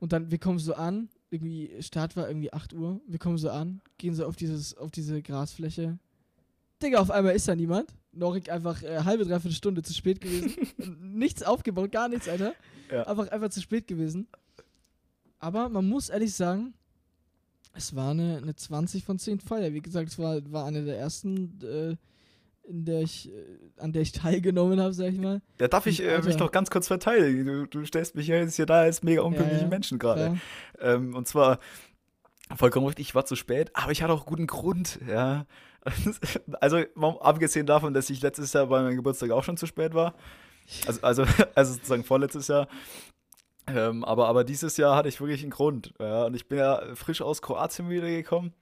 Und 0.00 0.12
dann, 0.12 0.30
wir 0.30 0.38
kommen 0.38 0.58
so 0.58 0.74
an, 0.74 1.08
irgendwie, 1.30 1.70
Start 1.80 2.14
war 2.14 2.28
irgendwie 2.28 2.52
8 2.52 2.74
Uhr. 2.74 3.00
Wir 3.08 3.18
kommen 3.18 3.38
so 3.38 3.48
an, 3.48 3.80
gehen 3.96 4.14
so 4.14 4.26
auf 4.26 4.36
dieses, 4.36 4.76
auf 4.76 4.90
diese 4.90 5.22
Grasfläche. 5.22 5.98
Digga, 6.82 6.98
auf 6.98 7.10
einmal 7.10 7.34
ist 7.34 7.48
da 7.48 7.54
niemand. 7.54 7.88
Norik 8.12 8.50
einfach 8.50 8.82
äh, 8.82 9.04
halbe, 9.04 9.24
dreiviertel 9.24 9.56
Stunde 9.56 9.82
zu 9.82 9.94
spät 9.94 10.20
gewesen. 10.20 10.54
nichts 11.00 11.42
aufgebaut, 11.42 11.92
gar 11.92 12.08
nichts, 12.08 12.28
Alter. 12.28 12.54
Ja. 12.90 13.02
Einfach, 13.04 13.28
einfach 13.28 13.50
zu 13.50 13.60
spät 13.60 13.86
gewesen. 13.86 14.26
Aber 15.38 15.68
man 15.68 15.88
muss 15.88 16.08
ehrlich 16.08 16.34
sagen, 16.34 16.74
es 17.74 17.94
war 17.94 18.10
eine, 18.10 18.38
eine 18.42 18.56
20 18.56 19.04
von 19.04 19.18
10 19.18 19.40
Feier. 19.40 19.72
Wie 19.74 19.82
gesagt, 19.82 20.08
es 20.08 20.18
war, 20.18 20.40
war 20.50 20.64
eine 20.64 20.84
der 20.84 20.98
ersten, 20.98 21.60
äh, 21.62 21.96
in 22.68 22.84
der 22.84 23.02
ich, 23.02 23.28
äh, 23.28 23.32
an 23.78 23.92
der 23.92 24.02
ich 24.02 24.12
teilgenommen 24.12 24.80
habe, 24.80 24.94
sag 24.94 25.12
ich 25.12 25.18
mal. 25.18 25.42
Ja, 25.60 25.68
darf 25.68 25.86
ich 25.86 26.02
äh, 26.02 26.20
mich 26.22 26.38
noch 26.38 26.52
ganz 26.52 26.70
kurz 26.70 26.86
verteidigen? 26.86 27.44
Du, 27.44 27.66
du 27.66 27.84
stellst 27.84 28.14
mich 28.14 28.28
ja 28.28 28.36
jetzt 28.36 28.56
hier 28.56 28.66
da 28.66 28.80
als 28.80 29.02
mega 29.02 29.22
unpünktlichen 29.22 29.66
ja, 29.66 29.70
Menschen 29.70 29.98
gerade. 29.98 30.38
Ähm, 30.80 31.14
und 31.14 31.28
zwar, 31.28 31.58
vollkommen 32.56 32.86
richtig, 32.86 33.08
ich 33.08 33.14
war 33.14 33.26
zu 33.26 33.36
spät, 33.36 33.70
aber 33.74 33.92
ich 33.92 34.02
hatte 34.02 34.12
auch 34.12 34.26
guten 34.26 34.46
Grund, 34.46 34.98
ja. 35.06 35.46
Also, 36.60 36.78
abgesehen 37.20 37.66
davon, 37.66 37.94
dass 37.94 38.10
ich 38.10 38.22
letztes 38.22 38.52
Jahr 38.52 38.66
bei 38.66 38.82
meinem 38.82 38.96
Geburtstag 38.96 39.30
auch 39.30 39.44
schon 39.44 39.56
zu 39.56 39.66
spät 39.66 39.94
war. 39.94 40.14
Also, 40.86 41.00
also, 41.02 41.24
also 41.54 41.74
sozusagen 41.74 42.04
vorletztes 42.04 42.48
Jahr. 42.48 42.68
Ähm, 43.68 44.04
aber, 44.04 44.28
aber 44.28 44.44
dieses 44.44 44.76
Jahr 44.76 44.96
hatte 44.96 45.08
ich 45.08 45.20
wirklich 45.20 45.42
einen 45.42 45.50
Grund. 45.50 45.92
Ja. 45.98 46.24
Und 46.24 46.34
ich 46.34 46.48
bin 46.48 46.58
ja 46.58 46.82
frisch 46.94 47.20
aus 47.20 47.42
Kroatien 47.42 47.90
wiedergekommen. 47.90 48.52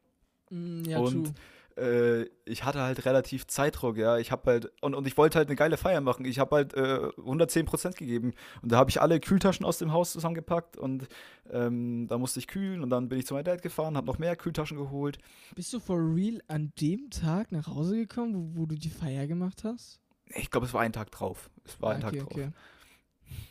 Mm, 0.51 0.85
ja, 0.85 0.99
und 0.99 1.25
true. 1.25 1.35
Äh, 1.77 2.25
ich 2.45 2.65
hatte 2.65 2.81
halt 2.81 3.05
relativ 3.05 3.47
Zeitdruck, 3.47 3.97
ja. 3.97 4.19
Ich 4.19 4.31
habe 4.33 4.51
halt, 4.51 4.73
und, 4.81 4.95
und 4.95 5.07
ich 5.07 5.17
wollte 5.17 5.39
halt 5.39 5.49
eine 5.49 5.57
geile 5.57 5.77
Feier 5.77 6.01
machen. 6.01 6.25
Ich 6.25 6.39
habe 6.39 6.57
halt 6.57 6.75
äh, 6.75 7.09
110% 7.19 7.97
gegeben. 7.97 8.33
Und 8.63 8.73
da 8.73 8.77
habe 8.79 8.91
ich 8.91 9.01
alle 9.01 9.19
Kühltaschen 9.21 9.65
aus 9.67 9.79
dem 9.79 9.93
Haus 9.93 10.13
zusammengepackt 10.13 10.77
und 10.77 11.09
ähm, 11.51 12.07
da 12.09 12.19
musste 12.19 12.39
ich 12.39 12.47
kühlen 12.47 12.83
und 12.83 12.91
dann 12.91 13.09
bin 13.09 13.19
ich 13.19 13.27
zu 13.27 13.35
meinem 13.35 13.45
Dad 13.45 13.63
gefahren, 13.63 13.97
habe 13.97 14.07
noch 14.07 14.19
mehr 14.19 14.37
Kühltaschen 14.37 14.77
geholt. 14.77 15.19
Bist 15.55 15.73
du 15.73 15.81
for 15.81 15.99
real 15.99 16.41
an 16.49 16.73
dem 16.81 17.11
Tag 17.11 17.53
nach 17.53 17.67
Hause 17.67 17.97
gekommen, 17.97 18.35
wo, 18.57 18.61
wo 18.63 18.67
du 18.67 18.77
die 18.77 18.91
Feier 18.91 19.27
gemacht 19.27 19.65
hast? 19.65 20.01
Ich 20.35 20.51
glaube, 20.51 20.67
es 20.67 20.75
war 20.75 20.81
ein 20.81 20.93
Tag 20.93 21.11
drauf. 21.11 21.51
Es 21.65 21.81
war 21.83 21.93
ein 21.93 22.03
Ah, 22.03 22.09
okay, 22.09 22.19
Tag 22.19 22.29
drauf. 22.29 22.33
okay. 22.39 22.51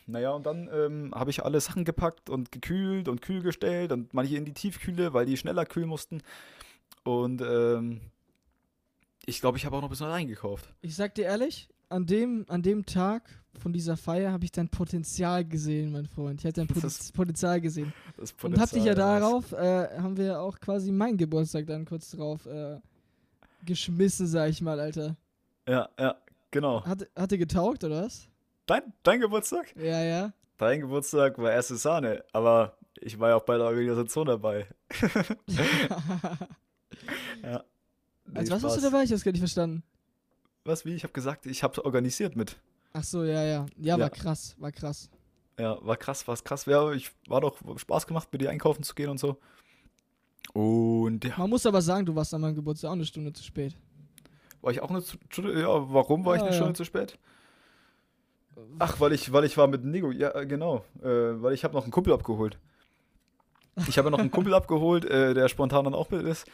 Naja, 0.06 0.30
und 0.30 0.46
dann 0.46 0.68
ähm, 0.72 1.12
habe 1.14 1.30
ich 1.30 1.44
alle 1.44 1.60
Sachen 1.60 1.84
gepackt 1.84 2.30
und 2.30 2.52
gekühlt 2.52 3.08
und 3.08 3.22
kühl 3.22 3.42
gestellt 3.42 3.92
und 3.92 4.14
manche 4.14 4.36
in 4.36 4.44
die 4.44 4.52
Tiefkühle, 4.54 5.12
weil 5.12 5.26
die 5.26 5.36
schneller 5.36 5.66
kühlen 5.66 5.88
mussten. 5.88 6.22
Und 7.04 7.42
ähm, 7.42 8.00
ich 9.26 9.40
glaube, 9.40 9.58
ich 9.58 9.66
habe 9.66 9.76
auch 9.76 9.80
noch 9.80 9.88
ein 9.88 9.90
bisschen 9.90 10.06
reingekauft. 10.06 10.72
Ich 10.82 10.94
sag 10.94 11.14
dir 11.14 11.24
ehrlich, 11.24 11.68
an 11.88 12.06
dem, 12.06 12.44
an 12.48 12.62
dem 12.62 12.86
Tag 12.86 13.22
von 13.58 13.72
dieser 13.72 13.96
Feier 13.96 14.32
habe 14.32 14.44
ich 14.44 14.52
dein 14.52 14.68
Potenzial 14.68 15.44
gesehen, 15.44 15.92
mein 15.92 16.06
Freund. 16.06 16.40
Ich 16.40 16.46
habe 16.46 16.52
dein 16.52 16.66
ist 16.82 17.14
Potenzial 17.14 17.60
gesehen. 17.60 17.92
Das 18.16 18.34
Und 18.42 18.58
hab 18.60 18.70
dich 18.70 18.84
ja 18.84 18.94
Potenzial, 18.94 19.20
darauf, 19.20 19.52
äh, 19.52 20.00
haben 20.00 20.16
wir 20.16 20.40
auch 20.40 20.58
quasi 20.58 20.90
meinen 20.90 21.16
Geburtstag 21.16 21.66
dann 21.66 21.84
kurz 21.84 22.10
drauf 22.10 22.46
äh, 22.46 22.80
geschmissen, 23.64 24.26
sag 24.26 24.50
ich 24.50 24.60
mal, 24.60 24.80
Alter. 24.80 25.16
Ja, 25.68 25.88
ja, 25.98 26.16
genau. 26.50 26.84
Hat, 26.84 27.06
hat 27.16 27.30
dir 27.30 27.38
getaugt, 27.38 27.84
oder 27.84 28.04
was? 28.04 28.28
Dein, 28.66 28.82
dein 29.02 29.20
Geburtstag? 29.20 29.74
Ja, 29.76 30.02
ja. 30.02 30.32
Dein 30.58 30.80
Geburtstag 30.80 31.38
war 31.38 31.52
erste 31.52 31.76
Sahne, 31.76 32.24
aber 32.32 32.76
ich 33.00 33.18
war 33.18 33.30
ja 33.30 33.36
auch 33.36 33.44
bei 33.44 33.56
der 33.56 33.66
Organisation 33.66 34.26
dabei. 34.26 34.66
Ja. 37.42 37.64
Nee, 38.26 38.38
Als 38.38 38.50
was 38.50 38.62
warst 38.62 38.76
du 38.76 38.80
Spaß. 38.80 38.90
dabei? 38.92 39.04
Ich 39.04 39.12
hab's 39.12 39.24
gar 39.24 39.32
nicht 39.32 39.40
verstanden. 39.40 39.82
Was, 40.64 40.84
wie? 40.84 40.94
Ich 40.94 41.02
habe 41.02 41.12
gesagt, 41.12 41.46
ich 41.46 41.62
habe 41.62 41.84
organisiert 41.84 42.36
mit. 42.36 42.56
Ach 42.92 43.04
so, 43.04 43.24
ja, 43.24 43.42
ja. 43.44 43.66
Ja, 43.76 43.96
Ja. 43.96 43.98
war 43.98 44.10
krass, 44.10 44.54
war 44.58 44.72
krass. 44.72 45.10
Ja, 45.58 45.78
war 45.84 45.96
krass, 45.96 46.26
war 46.26 46.36
krass. 46.36 46.64
Ja, 46.66 46.90
ich 46.92 47.10
war 47.28 47.40
doch 47.40 47.56
Spaß 47.78 48.06
gemacht, 48.06 48.28
mit 48.32 48.40
dir 48.40 48.50
einkaufen 48.50 48.82
zu 48.82 48.94
gehen 48.94 49.10
und 49.10 49.18
so. 49.18 49.38
Und 50.52 51.24
ja, 51.24 51.34
Man 51.38 51.50
muss 51.50 51.66
aber 51.66 51.82
sagen, 51.82 52.06
du 52.06 52.14
warst 52.14 52.32
an 52.34 52.40
meinem 52.40 52.54
Geburtstag 52.54 52.88
auch 52.88 52.94
eine 52.94 53.04
Stunde 53.04 53.32
zu 53.32 53.42
spät. 53.42 53.76
war 54.62 54.72
ich 54.72 54.80
auch 54.80 54.90
eine 54.90 55.02
Stunde, 55.30 55.60
ja, 55.60 55.68
warum 55.92 56.24
war 56.24 56.34
ich 56.36 56.40
Ja, 56.40 56.46
eine 56.46 56.54
ja. 56.54 56.60
Stunde 56.60 56.74
zu 56.74 56.84
spät? 56.84 57.18
Ach, 58.78 59.00
weil 59.00 59.12
ich, 59.12 59.32
weil 59.32 59.44
ich 59.44 59.56
war 59.56 59.66
mit 59.66 59.84
Nego, 59.84 60.10
ja, 60.12 60.34
äh, 60.34 60.46
genau. 60.46 60.84
Äh, 61.02 61.06
weil 61.42 61.52
ich 61.54 61.64
habe 61.64 61.74
noch 61.74 61.82
einen 61.82 61.92
Kumpel 61.92 62.12
abgeholt. 62.12 62.58
Ich 63.88 63.98
habe 63.98 64.06
ja 64.06 64.10
noch 64.10 64.18
einen 64.20 64.30
Kumpel 64.30 64.54
abgeholt, 64.54 65.04
äh, 65.04 65.34
der 65.34 65.48
spontan 65.48 65.84
dann 65.84 65.94
auch 65.94 66.10
mit 66.10 66.22
ist. 66.22 66.46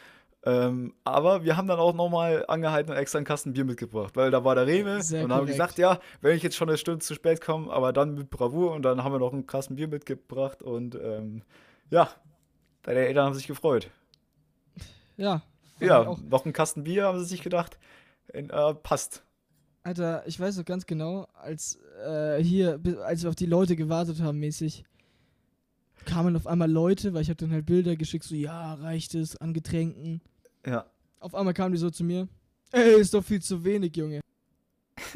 Ähm, 0.43 0.95
aber 1.03 1.43
wir 1.43 1.55
haben 1.55 1.67
dann 1.67 1.79
auch 1.79 1.93
nochmal 1.93 2.45
angehalten 2.47 2.91
und 2.91 2.97
extra 2.97 3.19
einen 3.19 3.25
Kasten 3.25 3.53
Bier 3.53 3.63
mitgebracht, 3.63 4.15
weil 4.15 4.31
da 4.31 4.43
war 4.43 4.55
der 4.55 4.65
Rewe 4.65 5.01
Sehr 5.03 5.23
und 5.23 5.31
haben 5.31 5.41
korrekt. 5.41 5.53
gesagt, 5.53 5.77
ja, 5.77 5.99
wenn 6.21 6.35
ich 6.35 6.41
jetzt 6.41 6.55
schon 6.55 6.67
eine 6.67 6.79
Stunde 6.79 6.99
zu 6.99 7.13
spät 7.13 7.41
komme, 7.41 7.71
aber 7.71 7.93
dann 7.93 8.15
mit 8.15 8.31
Bravour 8.31 8.71
und 8.71 8.81
dann 8.81 9.03
haben 9.03 9.13
wir 9.13 9.19
noch 9.19 9.33
einen 9.33 9.45
Kasten 9.45 9.75
Bier 9.75 9.87
mitgebracht 9.87 10.63
und 10.63 10.95
ähm, 10.95 11.43
ja, 11.91 12.09
deine 12.81 13.01
Eltern 13.01 13.25
haben 13.25 13.35
sich 13.35 13.47
gefreut. 13.47 13.91
Ja. 15.15 15.43
Ja, 15.79 16.03
noch 16.03 16.45
einen 16.45 16.53
Kasten 16.53 16.83
Bier 16.83 17.05
haben 17.05 17.19
sie 17.19 17.25
sich 17.25 17.43
gedacht, 17.43 17.77
äh, 18.27 18.43
passt. 18.83 19.23
Alter, 19.83 20.23
ich 20.27 20.39
weiß 20.39 20.57
noch 20.57 20.65
ganz 20.65 20.85
genau, 20.85 21.27
als 21.33 21.79
äh, 22.05 22.37
hier, 22.41 22.79
als 23.03 23.23
wir 23.23 23.29
auf 23.29 23.35
die 23.35 23.47
Leute 23.47 23.75
gewartet 23.75 24.21
haben, 24.21 24.39
mäßig, 24.39 24.85
kamen 26.05 26.35
auf 26.35 26.47
einmal 26.47 26.69
Leute, 26.71 27.13
weil 27.13 27.21
ich 27.21 27.29
habe 27.29 27.37
dann 27.37 27.51
halt 27.51 27.65
Bilder 27.65 27.95
geschickt, 27.95 28.23
so, 28.23 28.35
ja, 28.35 28.73
reicht 28.75 29.15
es 29.15 29.37
an 29.37 29.53
Getränken. 29.53 30.21
Ja, 30.65 30.85
Auf 31.19 31.35
einmal 31.35 31.53
kamen 31.53 31.73
die 31.73 31.79
so 31.79 31.89
zu 31.89 32.03
mir, 32.03 32.27
ey, 32.71 32.99
ist 32.99 33.13
doch 33.13 33.23
viel 33.23 33.41
zu 33.41 33.63
wenig, 33.63 33.95
Junge. 33.95 34.21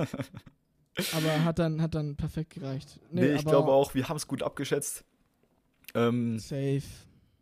aber 1.13 1.43
hat 1.43 1.59
dann, 1.59 1.81
hat 1.81 1.95
dann 1.95 2.15
perfekt 2.15 2.55
gereicht. 2.55 2.99
nee, 3.11 3.33
ich 3.33 3.41
aber 3.41 3.51
glaube 3.51 3.71
auch, 3.71 3.93
wir 3.93 4.07
haben 4.09 4.17
es 4.17 4.27
gut 4.27 4.41
abgeschätzt. 4.43 5.03
Ähm, 5.93 6.39
Safe. 6.39 6.81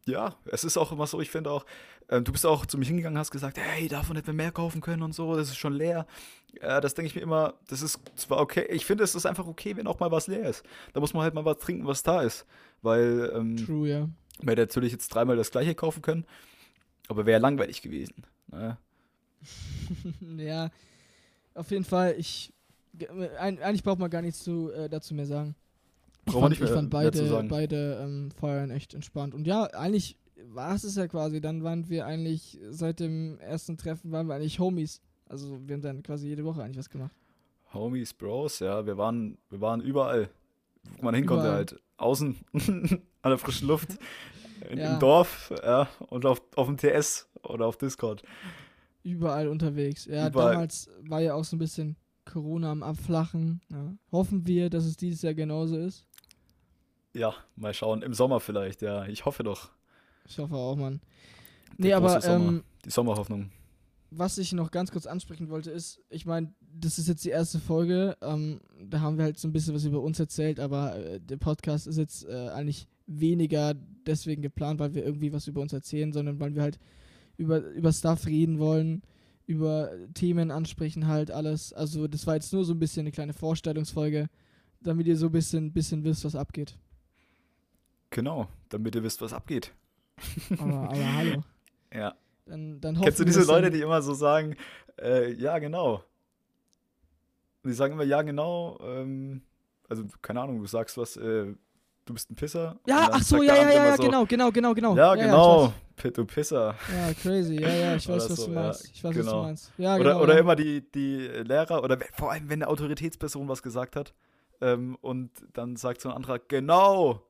Ja, 0.05 0.35
es 0.45 0.63
ist 0.63 0.77
auch 0.77 0.91
immer 0.91 1.07
so, 1.07 1.21
ich 1.21 1.31
finde 1.31 1.51
auch, 1.51 1.65
ähm, 2.09 2.23
du 2.23 2.31
bist 2.31 2.45
auch 2.45 2.65
zu 2.65 2.77
mir 2.77 2.85
hingegangen, 2.85 3.17
hast 3.17 3.31
gesagt, 3.31 3.57
hey, 3.57 3.87
davon 3.87 4.15
hätten 4.15 4.27
wir 4.27 4.33
mehr 4.33 4.51
kaufen 4.51 4.81
können 4.81 5.01
und 5.01 5.13
so, 5.13 5.35
das 5.35 5.49
ist 5.49 5.57
schon 5.57 5.73
leer. 5.73 6.05
Ja, 6.61 6.81
das 6.81 6.93
denke 6.93 7.07
ich 7.07 7.15
mir 7.15 7.21
immer, 7.21 7.53
das 7.67 7.81
ist 7.81 7.99
zwar 8.15 8.39
okay, 8.39 8.65
ich 8.69 8.85
finde, 8.85 9.03
es 9.03 9.15
ist 9.15 9.25
einfach 9.25 9.47
okay, 9.47 9.75
wenn 9.77 9.87
auch 9.87 9.99
mal 9.99 10.11
was 10.11 10.27
leer 10.27 10.49
ist. 10.49 10.63
Da 10.93 10.99
muss 10.99 11.13
man 11.13 11.23
halt 11.23 11.33
mal 11.33 11.45
was 11.45 11.57
trinken, 11.59 11.87
was 11.87 12.03
da 12.03 12.21
ist. 12.21 12.45
Weil 12.81 13.31
ähm, 13.33 13.57
True, 13.57 13.87
ja. 13.87 13.99
man 14.41 14.49
hätte 14.49 14.61
natürlich 14.61 14.91
jetzt 14.91 15.07
dreimal 15.09 15.37
das 15.37 15.51
gleiche 15.51 15.73
kaufen 15.73 16.01
können, 16.01 16.25
aber 17.07 17.25
wäre 17.25 17.39
langweilig 17.39 17.81
gewesen. 17.81 18.25
Ne? 18.51 18.77
ja, 20.37 20.69
auf 21.53 21.71
jeden 21.71 21.85
Fall, 21.85 22.15
ich, 22.17 22.53
ein, 23.39 23.59
eigentlich 23.59 23.83
braucht 23.83 23.99
man 23.99 24.09
gar 24.09 24.21
nichts 24.21 24.43
zu, 24.43 24.71
äh, 24.71 24.89
dazu 24.89 25.13
mehr 25.13 25.25
sagen. 25.25 25.55
Ich 26.25 26.33
fand, 26.33 26.53
ich 26.53 26.59
fand 26.69 26.85
zu 26.85 26.89
beide, 26.89 27.45
beide 27.49 27.99
ähm, 28.03 28.31
Feuern 28.31 28.69
echt 28.71 28.93
entspannt. 28.93 29.33
Und 29.33 29.45
ja, 29.45 29.63
eigentlich 29.65 30.17
war 30.45 30.73
es 30.75 30.83
es 30.83 30.95
ja 30.95 31.07
quasi. 31.07 31.41
Dann 31.41 31.63
waren 31.63 31.89
wir 31.89 32.05
eigentlich, 32.05 32.59
seit 32.69 32.99
dem 32.99 33.39
ersten 33.39 33.77
Treffen 33.77 34.11
waren 34.11 34.27
wir 34.27 34.35
eigentlich 34.35 34.59
Homies. 34.59 35.01
Also 35.27 35.59
wir 35.65 35.75
haben 35.75 35.81
dann 35.81 36.03
quasi 36.03 36.27
jede 36.27 36.45
Woche 36.45 36.63
eigentlich 36.63 36.77
was 36.77 36.89
gemacht. 36.89 37.13
Homies, 37.73 38.13
Bros, 38.13 38.59
ja, 38.59 38.85
wir 38.85 38.97
waren, 38.97 39.37
wir 39.49 39.59
waren 39.59 39.81
überall. 39.81 40.29
Wo 40.97 41.05
man 41.05 41.15
hin 41.15 41.25
konnte 41.25 41.43
Überall. 41.45 41.57
halt. 41.57 41.81
Außen, 41.97 42.35
an 42.53 43.01
der 43.23 43.37
frischen 43.37 43.67
Luft, 43.67 43.97
in, 44.69 44.77
Ja. 44.79 44.93
im 44.93 44.99
Dorf, 44.99 45.51
ja, 45.63 45.87
und 46.09 46.25
auf, 46.25 46.41
auf 46.55 46.67
dem 46.67 46.77
TS 46.77 47.27
oder 47.43 47.65
auf 47.65 47.77
Discord. 47.77 48.21
Überall 49.03 49.47
unterwegs. 49.47 50.05
Ja, 50.05 50.27
Überall. 50.27 50.53
damals 50.53 50.89
war 51.07 51.21
ja 51.21 51.33
auch 51.33 51.43
so 51.45 51.55
ein 51.55 51.59
bisschen 51.59 51.95
Corona 52.25 52.71
am 52.71 52.83
Abflachen. 52.83 53.61
Ja. 53.71 53.93
Hoffen 54.11 54.45
wir, 54.45 54.69
dass 54.69 54.85
es 54.85 54.97
dieses 54.97 55.21
Jahr 55.21 55.33
genauso 55.33 55.77
ist. 55.77 56.05
Ja, 57.13 57.33
mal 57.55 57.73
schauen. 57.73 58.01
Im 58.01 58.13
Sommer 58.13 58.39
vielleicht, 58.39 58.81
ja. 58.81 59.05
Ich 59.05 59.25
hoffe 59.25 59.43
doch. 59.43 59.69
Ich 60.27 60.37
hoffe 60.39 60.55
auch, 60.55 60.75
Mann. 60.75 60.99
Der 61.77 61.85
Nee, 61.85 61.93
aber 61.93 62.21
Sommer. 62.21 62.35
ähm, 62.49 62.63
Die 62.85 62.89
Sommerhoffnung. 62.89 63.51
was 64.11 64.37
ich 64.37 64.53
noch 64.53 64.71
ganz 64.71 64.91
kurz 64.91 65.05
ansprechen 65.05 65.49
wollte, 65.49 65.71
ist, 65.71 65.99
ich 66.09 66.25
meine, 66.25 66.53
das 66.75 66.97
ist 66.99 67.07
jetzt 67.07 67.23
die 67.25 67.29
erste 67.29 67.59
Folge. 67.59 68.15
Ähm, 68.21 68.61
da 68.83 68.99
haben 69.01 69.17
wir 69.17 69.25
halt 69.25 69.39
so 69.39 69.47
ein 69.47 69.53
bisschen 69.53 69.73
was 69.75 69.85
über 69.85 70.01
uns 70.01 70.19
erzählt, 70.19 70.59
aber 70.59 70.95
äh, 70.95 71.19
der 71.19 71.37
Podcast 71.37 71.87
ist 71.87 71.97
jetzt 71.97 72.25
äh, 72.27 72.49
eigentlich 72.49 72.87
weniger 73.05 73.73
deswegen 74.07 74.41
geplant, 74.41 74.79
weil 74.79 74.93
wir 74.93 75.03
irgendwie 75.03 75.33
was 75.33 75.47
über 75.47 75.61
uns 75.61 75.73
erzählen, 75.73 76.13
sondern 76.13 76.39
weil 76.39 76.55
wir 76.55 76.61
halt 76.61 76.79
über, 77.37 77.59
über 77.59 77.91
Stuff 77.91 78.25
reden 78.27 78.59
wollen, 78.59 79.01
über 79.45 79.91
Themen 80.13 80.51
ansprechen, 80.51 81.07
halt 81.07 81.29
alles. 81.31 81.73
Also, 81.73 82.07
das 82.07 82.25
war 82.27 82.35
jetzt 82.35 82.53
nur 82.53 82.63
so 82.65 82.73
ein 82.73 82.79
bisschen 82.79 83.01
eine 83.01 83.11
kleine 83.11 83.33
Vorstellungsfolge, 83.33 84.29
damit 84.81 85.07
ihr 85.07 85.17
so 85.17 85.25
ein 85.27 85.31
bisschen, 85.31 85.73
bisschen 85.73 86.03
wisst, 86.03 86.23
was 86.23 86.35
abgeht. 86.35 86.77
Genau, 88.13 88.47
damit 88.69 88.93
ihr 88.93 89.01
wisst, 89.01 89.21
was 89.23 89.33
abgeht. 89.33 89.73
Aber, 90.59 90.89
aber 90.89 91.13
hallo. 91.15 91.43
Ja. 91.93 92.15
Dann, 92.45 92.81
dann 92.81 92.99
Kennst 92.99 93.19
du 93.19 93.23
diese 93.23 93.43
Leute, 93.43 93.69
die 93.69 93.81
immer 93.81 94.01
so 94.01 94.15
sagen, 94.15 94.55
äh, 94.99 95.31
ja, 95.33 95.59
genau. 95.59 96.03
Und 97.63 97.69
die 97.69 97.73
sagen 97.73 97.93
immer, 97.93 98.03
ja, 98.03 98.23
genau. 98.23 98.79
Ähm, 98.83 99.43
also, 99.87 100.03
keine 100.21 100.41
Ahnung, 100.41 100.59
du 100.59 100.65
sagst 100.65 100.97
was, 100.97 101.15
äh, 101.17 101.53
du 102.05 102.13
bist 102.13 102.31
ein 102.31 102.35
Pisser. 102.35 102.79
Ja, 102.87 103.09
ach 103.11 103.21
so, 103.21 103.43
ja, 103.43 103.55
ja, 103.55 103.61
ja, 103.61 103.85
ja, 103.85 103.97
so, 103.97 104.03
genau, 104.03 104.25
genau, 104.25 104.51
genau, 104.51 104.73
genau. 104.73 104.95
Ja, 104.95 105.13
genau. 105.13 105.73
Pit, 105.95 106.17
du 106.17 106.25
Pisser. 106.25 106.75
Ja, 106.91 107.13
crazy, 107.13 107.61
ja, 107.61 107.69
ja, 107.69 107.95
ich 107.95 108.09
weiß, 108.09 108.29
was 108.29 108.37
so, 108.37 108.47
du 108.47 108.53
ja, 108.53 108.61
meinst. 108.63 108.85
Ich 108.85 109.03
weiß, 109.03 109.09
was 109.11 109.25
genau. 109.25 109.37
du 109.37 109.47
meinst. 109.47 109.71
Ja, 109.77 109.95
oder 109.95 110.03
genau. 110.03 110.21
oder 110.23 110.33
ja. 110.33 110.39
immer 110.39 110.55
die, 110.55 110.91
die 110.91 111.17
Lehrer, 111.27 111.83
oder 111.83 111.99
vor 112.13 112.31
allem, 112.31 112.49
wenn 112.49 112.61
eine 112.61 112.69
Autoritätsperson 112.69 113.47
was 113.47 113.61
gesagt 113.61 113.95
hat 113.95 114.13
ähm, 114.61 114.97
und 115.01 115.31
dann 115.53 115.75
sagt 115.75 116.01
so 116.01 116.09
ein 116.09 116.15
anderer, 116.15 116.39
genau. 116.39 117.21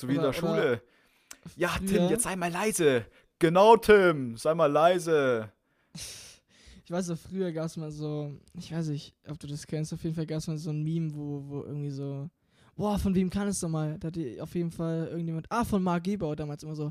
So 0.00 0.08
wie 0.08 0.12
in 0.12 0.18
Oder- 0.18 0.28
der 0.28 0.32
Schule. 0.32 0.82
Ja, 1.56 1.70
Tim, 1.78 2.08
jetzt 2.08 2.22
sei 2.24 2.36
mal 2.36 2.50
leise. 2.50 3.04
Genau, 3.38 3.76
Tim, 3.76 4.36
sei 4.36 4.54
mal 4.54 4.70
leise. 4.70 5.50
Ich 5.94 6.90
weiß, 6.90 7.06
so 7.06 7.16
früher 7.16 7.52
gab 7.52 7.66
es 7.66 7.76
mal 7.76 7.90
so, 7.90 8.32
ich 8.58 8.72
weiß 8.72 8.88
nicht, 8.88 9.14
ob 9.28 9.38
du 9.38 9.46
das 9.46 9.66
kennst, 9.66 9.92
auf 9.92 10.02
jeden 10.02 10.14
Fall 10.14 10.26
gab 10.26 10.38
es 10.38 10.46
mal 10.48 10.58
so 10.58 10.70
ein 10.70 10.82
Meme, 10.82 11.14
wo, 11.14 11.44
wo 11.46 11.62
irgendwie 11.62 11.90
so, 11.90 12.28
boah, 12.76 12.98
von 12.98 13.14
wem 13.14 13.30
kann 13.30 13.46
es 13.48 13.60
doch 13.60 13.68
mal? 13.68 13.96
Da 13.98 14.08
hatte 14.08 14.36
auf 14.40 14.54
jeden 14.54 14.70
Fall 14.72 15.06
irgendjemand, 15.08 15.46
ah, 15.50 15.64
von 15.64 15.82
Marc 15.82 16.04
Gebauer 16.04 16.34
damals 16.36 16.62
immer 16.64 16.74
so, 16.74 16.90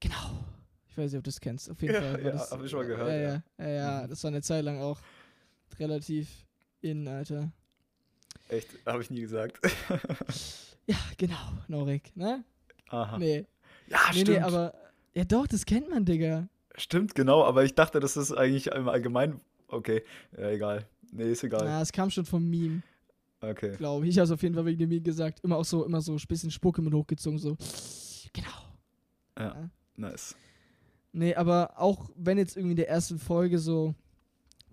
genau. 0.00 0.44
Ich 0.88 0.96
weiß 0.96 1.12
nicht, 1.12 1.18
ob 1.18 1.24
du 1.24 1.28
das 1.30 1.40
kennst, 1.40 1.70
auf 1.70 1.80
jeden 1.82 1.94
Ja, 1.94 2.00
Fall. 2.00 2.22
ja, 2.24 2.30
das, 2.32 2.50
hab 2.50 2.62
ich 2.64 2.70
schon 2.70 2.80
mal 2.80 2.86
gehört, 2.86 3.08
Ja, 3.08 3.16
ja. 3.16 3.42
ja, 3.58 3.68
ja, 3.68 3.68
ja, 3.68 4.02
Mhm. 4.04 4.08
das 4.10 4.24
war 4.24 4.28
eine 4.28 4.42
Zeit 4.42 4.64
lang 4.64 4.80
auch 4.80 4.98
relativ 5.78 6.28
in, 6.80 7.06
Alter. 7.06 7.52
Echt, 8.48 8.68
habe 8.86 9.02
ich 9.02 9.10
nie 9.10 9.20
gesagt. 9.20 9.58
Ja, 10.90 10.96
genau, 11.18 11.36
Norik, 11.68 12.16
ne? 12.16 12.42
Aha. 12.88 13.16
Nee. 13.16 13.46
Ja, 13.86 13.98
nee, 14.08 14.22
stimmt. 14.22 14.28
nee, 14.28 14.38
aber, 14.40 14.74
ja 15.14 15.22
doch, 15.22 15.46
das 15.46 15.64
kennt 15.64 15.88
man, 15.88 16.04
Digga. 16.04 16.48
Stimmt, 16.74 17.14
genau, 17.14 17.44
aber 17.44 17.62
ich 17.62 17.76
dachte, 17.76 18.00
das 18.00 18.16
ist 18.16 18.32
eigentlich 18.32 18.66
im 18.66 18.88
Allgemeinen. 18.88 19.40
Okay, 19.68 20.02
ja, 20.36 20.50
egal. 20.50 20.88
Nee, 21.12 21.30
ist 21.30 21.44
egal. 21.44 21.64
Ja, 21.64 21.80
es 21.80 21.92
kam 21.92 22.10
schon 22.10 22.24
vom 22.24 22.50
Meme. 22.50 22.82
Okay. 23.40 23.76
glaube 23.76 24.04
ich. 24.04 24.10
Ich 24.10 24.18
habe 24.18 24.24
es 24.24 24.32
auf 24.32 24.42
jeden 24.42 24.56
Fall 24.56 24.66
wegen 24.66 24.80
dem 24.80 24.88
Meme 24.88 25.00
gesagt. 25.00 25.38
Immer 25.44 25.58
auch 25.58 25.64
so, 25.64 25.84
immer 25.84 26.00
so 26.00 26.12
ein 26.12 26.20
bisschen 26.26 26.50
Spucke 26.50 26.82
mit 26.82 26.92
hochgezogen, 26.92 27.38
so. 27.38 27.56
Genau. 28.32 29.70
Nice. 29.94 30.34
Nee, 31.12 31.36
aber 31.36 31.74
auch 31.76 32.10
wenn 32.16 32.36
jetzt 32.36 32.56
irgendwie 32.56 32.72
in 32.72 32.78
der 32.78 32.88
ersten 32.88 33.20
Folge 33.20 33.60
so 33.60 33.94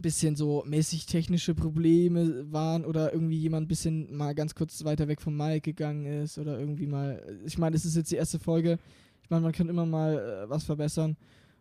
bisschen 0.02 0.36
so 0.36 0.64
mäßig 0.68 1.06
technische 1.06 1.56
Probleme 1.56 2.52
waren 2.52 2.86
oder 2.86 3.14
irgendwie 3.14 3.38
jemand 3.38 3.66
ein 3.66 3.68
bisschen 3.68 4.16
mal 4.16 4.36
ganz 4.36 4.56
kurz 4.56 4.84
weiter 4.84 5.08
weg 5.08 5.22
vom 5.22 5.36
Mic 5.36 5.62
gegangen 5.62 6.06
ist 6.06 6.38
oder 6.38 6.60
irgendwie 6.60 6.88
mal. 6.88 7.22
Ich 7.46 7.58
meine, 7.58 7.76
es 7.76 7.86
ist 7.86 7.96
jetzt 7.96 8.12
die 8.12 8.16
erste 8.16 8.40
Folge. 8.40 8.78
Ich 9.24 9.30
meine, 9.30 9.42
man 9.42 9.52
kann 9.52 9.70
immer 9.70 9.86
mal 9.86 10.46
äh, 10.46 10.50
was 10.50 10.64
verbessern. 10.64 11.18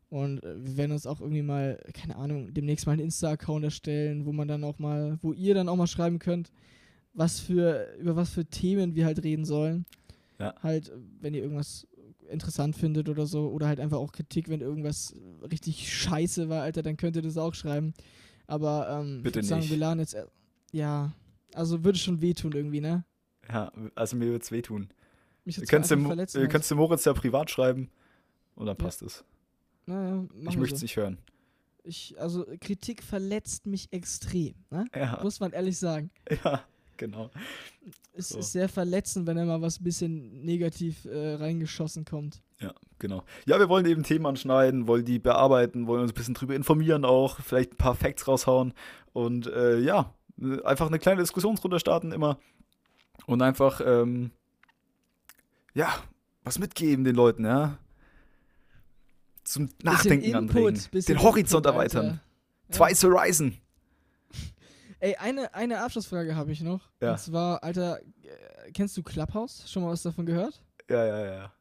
Und 0.09 0.43
äh, 0.45 0.65
wir 0.65 0.77
werden 0.77 0.93
uns 0.93 1.07
auch 1.07 1.21
irgendwie 1.21 1.43
mal, 1.43 1.83
keine 1.95 2.17
Ahnung, 2.17 2.53
demnächst 2.55 2.87
mal 2.87 2.93
einen 2.93 3.03
Insta-Account 3.03 3.65
erstellen, 3.65 4.25
wo 4.25 4.33
man 4.33 4.49
dann 4.49 4.65
auch 4.65 4.79
mal, 4.79 5.19
wo 5.23 5.33
ihr 5.33 5.55
dann 5.55 5.69
auch 5.69 5.77
mal 5.77 5.87
schreiben 5.87 6.19
könnt, 6.19 6.53
was 7.13 7.41
für, 7.41 7.97
über 7.99 8.15
was 8.15 8.31
für 8.31 8.45
Themen 8.45 8.95
wir 8.95 9.07
halt 9.07 9.25
reden 9.25 9.45
sollen. 9.45 9.87
Ja. 10.39 10.55
Halt, 10.63 10.93
wenn 11.21 11.35
ihr 11.35 11.43
irgendwas 11.43 11.87
interessant 12.31 12.77
findet 12.77 13.09
oder 13.09 13.27
so, 13.27 13.49
oder 13.49 13.67
halt 13.67 13.81
einfach 13.81 13.99
auch 13.99 14.13
Kritik, 14.13 14.49
wenn 14.49 14.61
irgendwas 14.61 15.15
richtig 15.51 15.93
scheiße 15.93 16.49
war, 16.49 16.63
Alter, 16.63 16.83
dann 16.83 16.97
könnt 16.97 17.17
ihr 17.17 17.23
das 17.23 17.39
auch 17.39 17.55
schreiben. 17.55 17.95
Aber 18.47 18.89
ähm, 18.91 19.23
Bitte 19.23 19.41
ich 19.41 19.49
würd 19.51 19.61
sagen, 19.63 19.71
wir 19.71 19.77
laden 19.77 19.99
jetzt, 20.01 20.17
ja, 20.73 21.13
also 21.55 21.85
würde 21.85 21.99
schon 21.99 22.21
wehtun 22.21 22.53
irgendwie, 22.53 22.81
ne? 22.81 23.05
Ja, 23.49 23.73
also 23.95 24.17
mir 24.17 24.27
wird's 24.33 24.51
wehtun. 24.51 24.89
Mich 25.45 25.57
Ihr 25.57 25.63
jetzt 25.63 25.71
könnt 25.71 25.85
einfach 25.85 25.97
dem, 25.97 26.07
verletzen 26.07 26.41
halt. 26.41 26.51
könnt's 26.51 26.69
dem 26.69 26.79
Moritz 26.79 27.05
ja 27.05 27.13
privat 27.13 27.51
schreiben 27.51 27.91
und 28.55 28.67
dann 28.67 28.77
Ja. 28.77 28.85
passt 28.85 29.03
es. 29.03 29.25
Naja, 29.87 30.25
Ich 30.49 30.57
möchte 30.57 30.75
es 30.75 30.81
so. 30.81 30.85
nicht 30.85 30.97
hören. 30.97 31.19
Ich, 31.85 32.21
also 32.21 32.45
Kritik 32.61 33.03
verletzt 33.03 33.67
mich 33.67 33.93
extrem, 33.93 34.55
ne? 34.71 34.87
Ja, 34.95 35.21
Muss 35.23 35.39
man 35.39 35.53
ehrlich 35.53 35.79
sagen. 35.79 36.11
ja 36.45 36.65
genau. 36.97 37.31
Es 38.13 38.31
So. 38.31 38.39
ist 38.41 38.51
sehr 38.53 38.69
verletzend, 38.69 39.27
wenn 39.29 39.37
da 39.37 39.45
mal 39.45 39.61
was 39.61 39.79
bisschen 39.83 40.45
negativ 40.45 41.05
äh, 41.05 41.35
reingeschossen 41.35 42.05
kommt. 42.05 42.43
Ja, 42.59 42.73
genau. 42.99 43.23
Ja, 43.45 43.59
wir 43.59 43.69
wollen 43.69 43.87
eben 43.87 44.03
Themen 44.03 44.27
anschneiden, 44.27 44.87
wollen 44.87 45.05
die 45.05 45.19
bearbeiten, 45.19 45.87
wollen 45.87 46.03
uns 46.03 46.13
ein 46.13 46.15
bisschen 46.15 46.35
drüber 46.35 46.55
informieren 46.55 47.05
auch, 47.05 47.41
vielleicht 47.41 47.75
ein 47.75 47.77
paar 47.77 47.95
Facts 47.95 48.27
raushauen 48.27 48.73
und 49.13 49.47
äh, 49.47 49.79
ja, 49.79 50.15
einfach 50.65 50.87
eine 50.87 50.99
kleine 50.99 51.21
Diskussionsrunde 51.21 51.81
starten 51.81 52.13
immer 52.13 52.39
und 53.27 53.43
einfach, 53.43 53.81
ähm, 53.85 54.31
ja, 55.75 55.89
was 56.45 56.59
mitgeben 56.59 57.05
den 57.05 57.17
Leuten, 57.17 57.45
ja. 57.45 57.79
Zum 59.45 59.69
Nachdenken 59.83 60.35
anregen, 60.35 60.69
Input, 60.69 60.91
bisschen 60.91 61.17
den 61.17 61.23
Horizont 61.23 61.67
Input, 61.67 61.75
erweitern. 61.75 62.21
Ja. 62.71 62.77
Twice 62.77 63.05
Horizon. 63.05 63.57
Ey, 65.01 65.15
eine, 65.17 65.55
eine 65.55 65.83
Abschlussfrage 65.83 66.35
habe 66.35 66.53
ich 66.53 66.63
noch. 66.63 66.89
Ja. 67.01 67.13
Und 67.13 67.21
zwar, 67.21 67.63
Alter, 67.63 68.01
äh, 68.01 68.73
kennst 68.73 68.97
du 68.97 69.03
Clubhouse? 69.03 69.71
Schon 69.71 69.83
mal 69.83 69.91
was 69.91 70.03
davon 70.03 70.27
gehört? 70.27 70.63
Ja, 70.89 71.05
ja, 71.05 71.27
ja. 71.27 71.53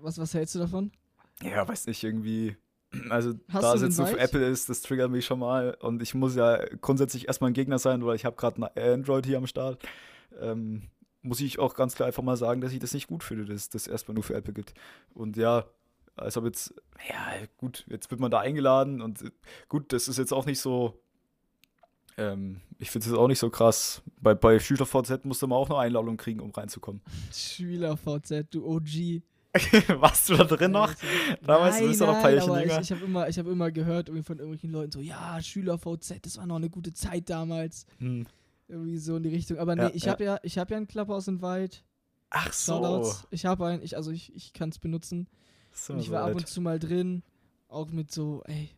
Was, 0.00 0.18
was 0.18 0.34
hältst 0.34 0.54
du 0.54 0.60
davon? 0.60 0.92
Ja, 1.42 1.66
weiß 1.66 1.86
nicht, 1.86 2.02
irgendwie. 2.04 2.56
Also, 3.10 3.34
Hast 3.48 3.64
da 3.64 3.74
es 3.74 3.82
jetzt 3.82 3.96
so 3.96 4.06
für? 4.06 4.18
Apple 4.18 4.46
ist, 4.46 4.70
das 4.70 4.80
triggert 4.80 5.10
mich 5.10 5.26
schon 5.26 5.40
mal. 5.40 5.76
Und 5.80 6.00
ich 6.00 6.14
muss 6.14 6.34
ja 6.34 6.58
grundsätzlich 6.80 7.28
erstmal 7.28 7.50
ein 7.50 7.54
Gegner 7.54 7.78
sein, 7.78 8.04
weil 8.06 8.16
ich 8.16 8.24
habe 8.24 8.36
gerade 8.36 8.62
ein 8.62 8.94
Android 8.94 9.26
hier 9.26 9.36
am 9.36 9.46
Start. 9.46 9.82
Ähm, 10.40 10.88
muss 11.20 11.40
ich 11.40 11.58
auch 11.58 11.74
ganz 11.74 11.94
klar 11.94 12.06
einfach 12.06 12.22
mal 12.22 12.38
sagen, 12.38 12.62
dass 12.62 12.72
ich 12.72 12.78
das 12.78 12.94
nicht 12.94 13.08
gut 13.08 13.22
finde, 13.22 13.44
dass 13.44 13.56
es 13.56 13.68
das 13.68 13.86
erstmal 13.86 14.14
nur 14.14 14.24
für 14.24 14.34
Apple 14.34 14.54
gibt. 14.54 14.72
Und 15.12 15.36
ja, 15.36 15.66
als 16.16 16.36
ob 16.36 16.44
jetzt, 16.44 16.74
ja, 17.08 17.46
gut, 17.58 17.84
jetzt 17.88 18.10
wird 18.10 18.20
man 18.20 18.30
da 18.30 18.40
eingeladen 18.40 19.00
und 19.00 19.22
äh, 19.22 19.30
gut, 19.68 19.92
das 19.92 20.08
ist 20.08 20.18
jetzt 20.18 20.32
auch 20.32 20.46
nicht 20.46 20.60
so. 20.60 21.00
Ähm, 22.16 22.60
ich 22.78 22.90
finde 22.90 23.04
es 23.04 23.10
jetzt 23.12 23.18
auch 23.18 23.28
nicht 23.28 23.38
so 23.38 23.50
krass. 23.50 24.02
Bei, 24.20 24.34
bei 24.34 24.58
SchülerVZ 24.58 25.24
musste 25.24 25.46
man 25.46 25.58
auch 25.58 25.70
eine 25.70 25.78
Einladung 25.78 26.16
kriegen, 26.16 26.40
um 26.40 26.50
reinzukommen. 26.50 27.02
Schüler 27.32 27.96
VZ, 27.96 28.46
du 28.50 28.66
OG. 28.66 29.22
Warst 30.00 30.28
du 30.28 30.36
da 30.36 30.44
drin 30.44 30.70
noch? 30.72 30.94
Damals, 31.42 31.76
du 31.76 31.82
nein, 31.82 31.88
bist 31.88 32.00
doch 32.00 32.06
noch 32.06 32.14
ein 32.16 32.22
nein, 32.22 32.38
paar 32.46 32.56
jünger. 32.58 32.80
ich, 32.80 32.80
ich 32.82 32.92
habe 32.92 33.04
immer, 33.04 33.28
ich 33.28 33.38
hab 33.38 33.46
immer 33.46 33.70
gehört 33.70 34.08
irgendwie 34.08 34.24
von 34.24 34.38
irgendwelchen 34.38 34.70
Leuten 34.70 34.92
so, 34.92 35.00
ja, 35.00 35.40
Schüler 35.42 35.78
VZ, 35.78 36.18
das 36.24 36.36
war 36.36 36.46
noch 36.46 36.56
eine 36.56 36.70
gute 36.70 36.92
Zeit 36.92 37.30
damals. 37.30 37.86
Hm. 37.98 38.26
Irgendwie 38.68 38.98
so 38.98 39.16
in 39.16 39.22
die 39.22 39.30
Richtung. 39.30 39.58
Aber 39.58 39.74
nee, 39.74 39.82
Ja, 39.82 39.90
ich 39.94 40.02
ja. 40.04 40.12
habe 40.12 40.24
ja, 40.24 40.38
ich 40.42 40.58
habe 40.58 40.72
ja 40.72 40.76
ein 40.76 40.86
Clubhouse 40.86 41.28
Invite. 41.28 41.78
Ach 42.30 42.52
so. 42.52 43.10
Ich 43.30 43.46
habe 43.46 43.66
einen, 43.66 43.82
ich, 43.82 43.96
also 43.96 44.10
ich, 44.10 44.34
ich 44.36 44.52
kann 44.52 44.68
es 44.68 44.78
benutzen. 44.78 45.26
so 45.72 45.94
Und 45.94 46.00
ich 46.00 46.10
war 46.10 46.20
ab 46.22 46.28
soweit. 46.30 46.36
und 46.42 46.48
zu 46.48 46.60
mal 46.60 46.78
drin, 46.78 47.22
auch 47.68 47.90
mit 47.90 48.12
so, 48.12 48.42
ey, 48.44 48.68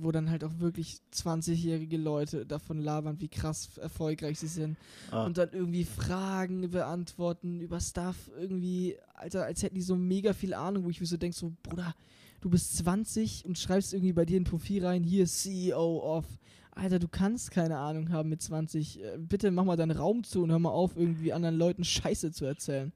wo 0.00 0.12
dann 0.12 0.30
halt 0.30 0.44
auch 0.44 0.58
wirklich 0.58 0.98
20-jährige 1.12 1.96
Leute 1.96 2.46
davon 2.46 2.80
labern, 2.80 3.20
wie 3.20 3.28
krass 3.28 3.76
erfolgreich 3.78 4.38
sie 4.38 4.48
sind. 4.48 4.76
Ah. 5.10 5.24
Und 5.24 5.38
dann 5.38 5.50
irgendwie 5.52 5.84
Fragen 5.84 6.70
beantworten 6.70 7.60
über 7.60 7.80
Stuff, 7.80 8.30
irgendwie, 8.38 8.96
Alter, 9.14 9.44
als 9.44 9.62
hätten 9.62 9.74
die 9.74 9.82
so 9.82 9.96
mega 9.96 10.32
viel 10.32 10.54
Ahnung, 10.54 10.84
wo 10.84 10.90
ich 10.90 11.00
mir 11.00 11.06
so 11.06 11.16
denke, 11.16 11.36
so, 11.36 11.52
Bruder, 11.62 11.94
du 12.40 12.50
bist 12.50 12.76
20 12.78 13.44
und 13.44 13.58
schreibst 13.58 13.92
irgendwie 13.92 14.12
bei 14.12 14.24
dir 14.24 14.40
ein 14.40 14.44
Profil 14.44 14.84
rein, 14.84 15.02
hier 15.02 15.26
CEO 15.26 16.00
of. 16.00 16.24
Alter, 16.72 16.98
du 16.98 17.08
kannst 17.08 17.50
keine 17.50 17.78
Ahnung 17.78 18.10
haben 18.10 18.28
mit 18.28 18.42
20. 18.42 19.02
Äh, 19.02 19.18
Bitte 19.18 19.50
mach 19.50 19.64
mal 19.64 19.76
deinen 19.76 19.96
Raum 19.96 20.24
zu 20.24 20.42
und 20.42 20.50
hör 20.50 20.58
mal 20.58 20.70
auf, 20.70 20.96
irgendwie 20.96 21.32
anderen 21.32 21.56
Leuten 21.56 21.84
Scheiße 21.84 22.32
zu 22.32 22.44
erzählen. 22.44 22.92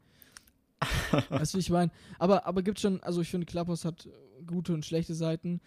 weißt 1.30 1.54
du, 1.54 1.58
wie 1.58 1.60
ich 1.60 1.70
meine? 1.70 1.90
Aber, 2.18 2.46
aber 2.46 2.62
gibt 2.62 2.80
schon, 2.80 3.02
also 3.02 3.20
ich 3.20 3.30
finde, 3.30 3.46
Clubhouse 3.46 3.84
hat 3.84 4.08
gute 4.46 4.72
und 4.74 4.84
schlechte 4.84 5.14
Seiten. 5.14 5.60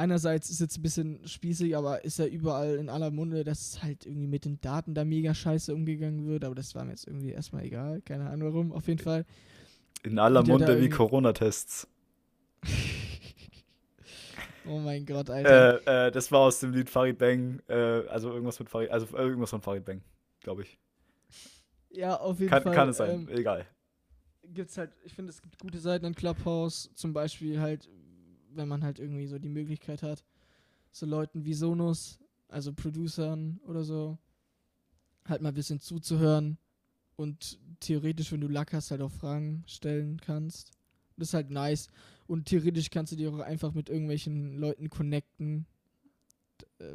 Einerseits 0.00 0.48
ist 0.48 0.60
jetzt 0.60 0.78
ein 0.78 0.82
bisschen 0.82 1.28
spießig, 1.28 1.76
aber 1.76 2.04
ist 2.06 2.18
ja 2.18 2.24
überall 2.24 2.76
in 2.76 2.88
aller 2.88 3.10
Munde, 3.10 3.44
dass 3.44 3.82
halt 3.82 4.06
irgendwie 4.06 4.28
mit 4.28 4.46
den 4.46 4.58
Daten 4.62 4.94
da 4.94 5.04
mega 5.04 5.34
scheiße 5.34 5.74
umgegangen 5.74 6.26
wird. 6.26 6.42
Aber 6.44 6.54
das 6.54 6.74
war 6.74 6.84
mir 6.86 6.92
jetzt 6.92 7.06
irgendwie 7.06 7.32
erstmal 7.32 7.64
egal. 7.64 8.00
Keine 8.00 8.30
Ahnung 8.30 8.54
warum. 8.54 8.72
Auf 8.72 8.88
jeden 8.88 9.00
Fall. 9.00 9.26
In 10.02 10.18
aller 10.18 10.42
Munde 10.42 10.80
wie 10.80 10.88
Corona-Tests. 10.88 11.86
Oh 14.66 14.78
mein 14.78 15.04
Gott, 15.06 15.30
Alter. 15.30 15.86
Äh, 15.86 16.06
äh, 16.08 16.10
das 16.10 16.30
war 16.30 16.40
aus 16.40 16.60
dem 16.60 16.72
Lied 16.72 16.90
Farid 16.90 17.18
Bang. 17.18 17.60
Äh, 17.68 17.74
also 18.08 18.30
irgendwas 18.30 18.58
mit 18.60 18.68
Farid, 18.68 18.90
also 18.90 19.06
äh, 19.16 19.22
irgendwas 19.22 19.50
von 19.50 19.62
Farid 19.62 19.84
Bang, 19.84 20.02
glaube 20.42 20.62
ich. 20.62 20.78
ja, 21.90 22.16
auf 22.16 22.38
jeden 22.38 22.50
Kann, 22.50 22.62
Fall. 22.62 22.74
kann 22.74 22.88
es 22.90 22.98
sein, 22.98 23.26
Ähm, 23.26 23.28
egal. 23.30 23.66
gibt's 24.44 24.76
halt, 24.76 24.92
ich 25.04 25.14
finde, 25.14 25.30
es 25.30 25.40
gibt 25.42 25.58
gute 25.58 25.78
Seiten 25.78 26.04
an 26.04 26.14
Clubhouse. 26.14 26.90
Zum 26.94 27.12
Beispiel 27.12 27.58
halt, 27.60 27.88
wenn 28.54 28.68
man 28.68 28.84
halt 28.84 28.98
irgendwie 28.98 29.26
so 29.26 29.38
die 29.38 29.48
Möglichkeit 29.48 30.02
hat, 30.02 30.24
so 30.92 31.06
Leuten 31.06 31.44
wie 31.44 31.54
Sonos, 31.54 32.18
also 32.48 32.72
Producern 32.72 33.60
oder 33.66 33.84
so, 33.84 34.18
halt 35.26 35.42
mal 35.42 35.50
ein 35.50 35.54
bisschen 35.54 35.80
zuzuhören 35.80 36.58
und 37.16 37.58
theoretisch, 37.80 38.32
wenn 38.32 38.40
du 38.40 38.48
Lack 38.48 38.72
hast, 38.72 38.90
halt 38.90 39.02
auch 39.02 39.12
Fragen 39.12 39.62
stellen 39.66 40.20
kannst. 40.20 40.72
Das 41.16 41.28
ist 41.28 41.34
halt 41.34 41.50
nice. 41.50 41.88
Und 42.26 42.46
theoretisch 42.46 42.90
kannst 42.90 43.12
du 43.12 43.16
dir 43.16 43.30
auch 43.30 43.40
einfach 43.40 43.74
mit 43.74 43.90
irgendwelchen 43.90 44.54
Leuten 44.54 44.88
connecten. 44.88 45.66
Äh, 46.78 46.94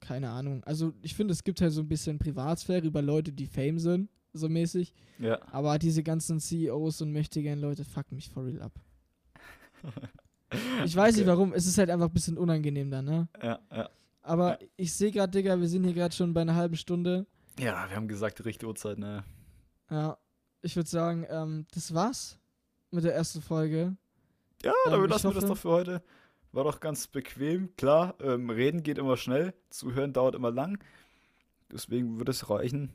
keine 0.00 0.30
Ahnung. 0.30 0.62
Also 0.64 0.92
ich 1.02 1.14
finde, 1.14 1.32
es 1.32 1.44
gibt 1.44 1.60
halt 1.60 1.72
so 1.72 1.80
ein 1.80 1.88
bisschen 1.88 2.18
Privatsphäre 2.18 2.86
über 2.86 3.02
Leute, 3.02 3.32
die 3.32 3.46
Fame 3.46 3.78
sind, 3.78 4.08
so 4.32 4.48
mäßig. 4.48 4.94
Ja. 5.18 5.40
Aber 5.52 5.78
diese 5.78 6.02
ganzen 6.02 6.40
CEOs 6.40 7.02
und 7.02 7.10
mächtigen 7.10 7.60
Leute 7.60 7.84
fucken 7.84 8.16
mich 8.16 8.28
for 8.28 8.46
real 8.46 8.62
ab. 8.62 8.80
Ich 10.84 10.96
weiß 10.96 11.14
nicht 11.16 11.22
Okay. 11.24 11.30
warum, 11.30 11.52
es 11.52 11.66
ist 11.66 11.78
halt 11.78 11.90
einfach 11.90 12.08
ein 12.08 12.12
bisschen 12.12 12.36
unangenehm 12.38 12.90
dann, 12.90 13.04
ne? 13.04 13.28
Ja, 13.42 13.60
ja. 13.70 13.88
Aber 14.22 14.60
Ja. 14.60 14.68
ich 14.76 14.92
sehe 14.92 15.10
gerade, 15.10 15.30
Digga, 15.30 15.58
wir 15.60 15.68
sind 15.68 15.84
hier 15.84 15.94
gerade 15.94 16.14
schon 16.14 16.34
bei 16.34 16.40
einer 16.42 16.54
halben 16.54 16.76
Stunde. 16.76 17.26
Ja, 17.58 17.88
wir 17.88 17.96
haben 17.96 18.08
gesagt, 18.08 18.44
richtige 18.44 18.66
Uhrzeit, 18.66 18.98
ne? 18.98 19.24
Ja, 19.90 20.18
ich 20.62 20.76
würde 20.76 20.88
sagen, 20.88 21.26
ähm, 21.28 21.66
das 21.72 21.94
war's 21.94 22.38
mit 22.90 23.04
der 23.04 23.14
ersten 23.14 23.40
Folge. 23.42 23.96
Ja, 24.62 24.72
Ähm, 24.86 24.92
damit 24.92 25.10
lassen 25.10 25.30
wir 25.30 25.34
das 25.34 25.46
doch 25.46 25.56
für 25.56 25.70
heute. 25.70 26.02
War 26.52 26.64
doch 26.64 26.80
ganz 26.80 27.06
bequem. 27.06 27.74
Klar, 27.76 28.14
ähm, 28.20 28.50
reden 28.50 28.82
geht 28.82 28.98
immer 28.98 29.16
schnell, 29.16 29.54
zuhören 29.70 30.12
dauert 30.12 30.34
immer 30.34 30.50
lang. 30.50 30.78
Deswegen 31.72 32.18
würde 32.18 32.32
es 32.32 32.50
reichen. 32.50 32.92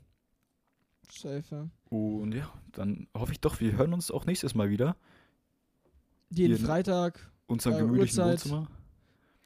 Safe. 1.10 1.70
Und 1.88 2.34
ja, 2.34 2.52
dann 2.72 3.08
hoffe 3.16 3.32
ich 3.32 3.40
doch, 3.40 3.60
wir 3.60 3.72
hören 3.76 3.94
uns 3.94 4.10
auch 4.10 4.26
nächstes 4.26 4.54
Mal 4.54 4.68
wieder. 4.70 4.96
Jeden 6.30 6.60
ne? 6.60 6.66
Freitag, 6.66 7.30
Unseren 7.46 7.74
Äh, 7.74 7.78
gemütlichen 7.78 8.18
Uhrzeit. 8.20 8.32
Wohnzimmer. 8.50 8.68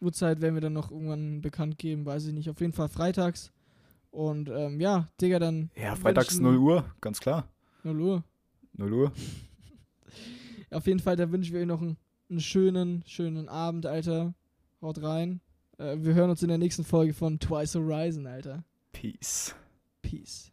Uhrzeit 0.00 0.40
werden 0.40 0.54
wir 0.54 0.62
dann 0.62 0.72
noch 0.72 0.90
irgendwann 0.90 1.40
bekannt 1.42 1.76
geben, 1.78 2.06
weiß 2.06 2.26
ich 2.26 2.32
nicht. 2.32 2.48
Auf 2.48 2.60
jeden 2.60 2.72
Fall 2.72 2.88
freitags. 2.88 3.52
Und 4.10 4.48
ähm, 4.48 4.80
ja, 4.80 5.08
Digga, 5.20 5.38
dann. 5.38 5.70
Ja, 5.76 5.94
freitags 5.94 6.34
wünschen- 6.36 6.42
0 6.44 6.56
Uhr, 6.58 6.84
ganz 7.00 7.20
klar. 7.20 7.48
0 7.84 8.00
Uhr. 8.00 8.24
0 8.72 8.92
Uhr. 8.92 9.12
Auf 10.70 10.86
jeden 10.86 11.00
Fall, 11.00 11.16
da 11.16 11.30
wünschen 11.30 11.52
wir 11.52 11.60
euch 11.60 11.66
noch 11.66 11.80
einen, 11.82 11.96
einen 12.30 12.40
schönen, 12.40 13.02
schönen 13.06 13.48
Abend, 13.48 13.86
Alter. 13.86 14.34
Haut 14.80 15.02
rein. 15.02 15.40
Äh, 15.78 15.96
wir 16.00 16.14
hören 16.14 16.30
uns 16.30 16.42
in 16.42 16.48
der 16.48 16.58
nächsten 16.58 16.84
Folge 16.84 17.12
von 17.12 17.38
Twice 17.38 17.74
Horizon, 17.74 18.26
Alter. 18.26 18.64
Peace. 18.92 19.54
Peace. 20.02 20.49